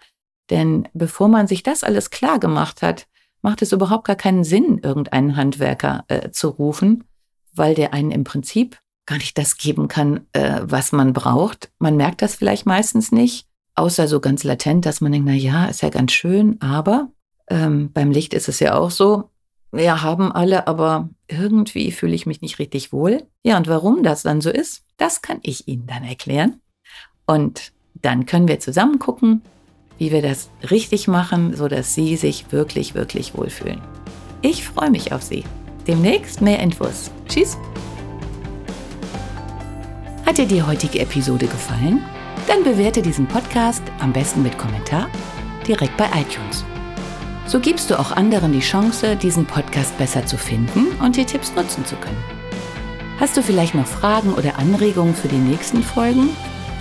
denn 0.49 0.87
bevor 0.93 1.27
man 1.27 1.47
sich 1.47 1.63
das 1.63 1.83
alles 1.83 2.09
klar 2.09 2.39
gemacht 2.39 2.81
hat, 2.81 3.07
macht 3.41 3.61
es 3.61 3.71
überhaupt 3.71 4.05
gar 4.05 4.15
keinen 4.15 4.43
Sinn, 4.43 4.79
irgendeinen 4.83 5.35
Handwerker 5.35 6.03
äh, 6.07 6.31
zu 6.31 6.49
rufen, 6.49 7.05
weil 7.53 7.75
der 7.75 7.93
einen 7.93 8.11
im 8.11 8.23
Prinzip 8.23 8.79
gar 9.05 9.17
nicht 9.17 9.37
das 9.37 9.57
geben 9.57 9.87
kann, 9.87 10.27
äh, 10.33 10.61
was 10.63 10.91
man 10.91 11.13
braucht. 11.13 11.71
Man 11.79 11.95
merkt 11.95 12.21
das 12.21 12.35
vielleicht 12.35 12.65
meistens 12.65 13.11
nicht, 13.11 13.47
außer 13.75 14.07
so 14.07 14.19
ganz 14.19 14.43
latent, 14.43 14.85
dass 14.85 15.01
man 15.01 15.11
denkt, 15.11 15.27
na 15.27 15.33
ja, 15.33 15.65
ist 15.65 15.81
ja 15.81 15.89
ganz 15.89 16.11
schön, 16.11 16.61
aber 16.61 17.09
ähm, 17.49 17.91
beim 17.91 18.11
Licht 18.11 18.33
ist 18.33 18.49
es 18.49 18.59
ja 18.59 18.75
auch 18.75 18.91
so, 18.91 19.29
ja, 19.71 20.01
haben 20.01 20.31
alle, 20.31 20.67
aber 20.67 21.09
irgendwie 21.27 21.91
fühle 21.91 22.15
ich 22.15 22.25
mich 22.25 22.41
nicht 22.41 22.59
richtig 22.59 22.91
wohl. 22.91 23.27
Ja, 23.43 23.57
und 23.57 23.67
warum 23.67 24.03
das 24.03 24.23
dann 24.23 24.41
so 24.41 24.49
ist, 24.49 24.83
das 24.97 25.21
kann 25.21 25.39
ich 25.43 25.67
Ihnen 25.67 25.85
dann 25.87 26.03
erklären. 26.03 26.61
Und 27.25 27.71
dann 27.93 28.25
können 28.25 28.47
wir 28.47 28.59
zusammen 28.59 28.99
gucken, 28.99 29.41
wie 29.99 30.11
wir 30.11 30.23
das 30.23 30.49
richtig 30.71 31.07
machen, 31.07 31.55
sodass 31.55 31.93
Sie 31.93 32.15
sich 32.15 32.51
wirklich, 32.51 32.95
wirklich 32.95 33.37
wohlfühlen. 33.37 33.81
Ich 34.41 34.63
freue 34.63 34.89
mich 34.89 35.11
auf 35.13 35.21
Sie. 35.21 35.43
Demnächst 35.85 36.41
mehr 36.41 36.59
Infos. 36.59 37.11
Tschüss. 37.27 37.57
Hat 40.25 40.37
dir 40.37 40.47
die 40.47 40.63
heutige 40.63 40.99
Episode 40.99 41.45
gefallen? 41.45 42.01
Dann 42.47 42.63
bewerte 42.63 43.01
diesen 43.01 43.27
Podcast 43.27 43.83
am 43.99 44.13
besten 44.13 44.41
mit 44.41 44.57
Kommentar 44.57 45.07
direkt 45.67 45.95
bei 45.97 46.05
iTunes. 46.05 46.63
So 47.45 47.59
gibst 47.59 47.89
du 47.89 47.99
auch 47.99 48.11
anderen 48.11 48.53
die 48.53 48.59
Chance, 48.59 49.15
diesen 49.15 49.45
Podcast 49.45 49.97
besser 49.97 50.25
zu 50.25 50.37
finden 50.37 50.87
und 51.01 51.15
die 51.15 51.25
Tipps 51.25 51.53
nutzen 51.55 51.85
zu 51.85 51.95
können. 51.95 52.23
Hast 53.19 53.35
du 53.35 53.41
vielleicht 53.41 53.75
noch 53.75 53.85
Fragen 53.85 54.33
oder 54.33 54.57
Anregungen 54.57 55.13
für 55.13 55.27
die 55.27 55.35
nächsten 55.35 55.83
Folgen? 55.83 56.29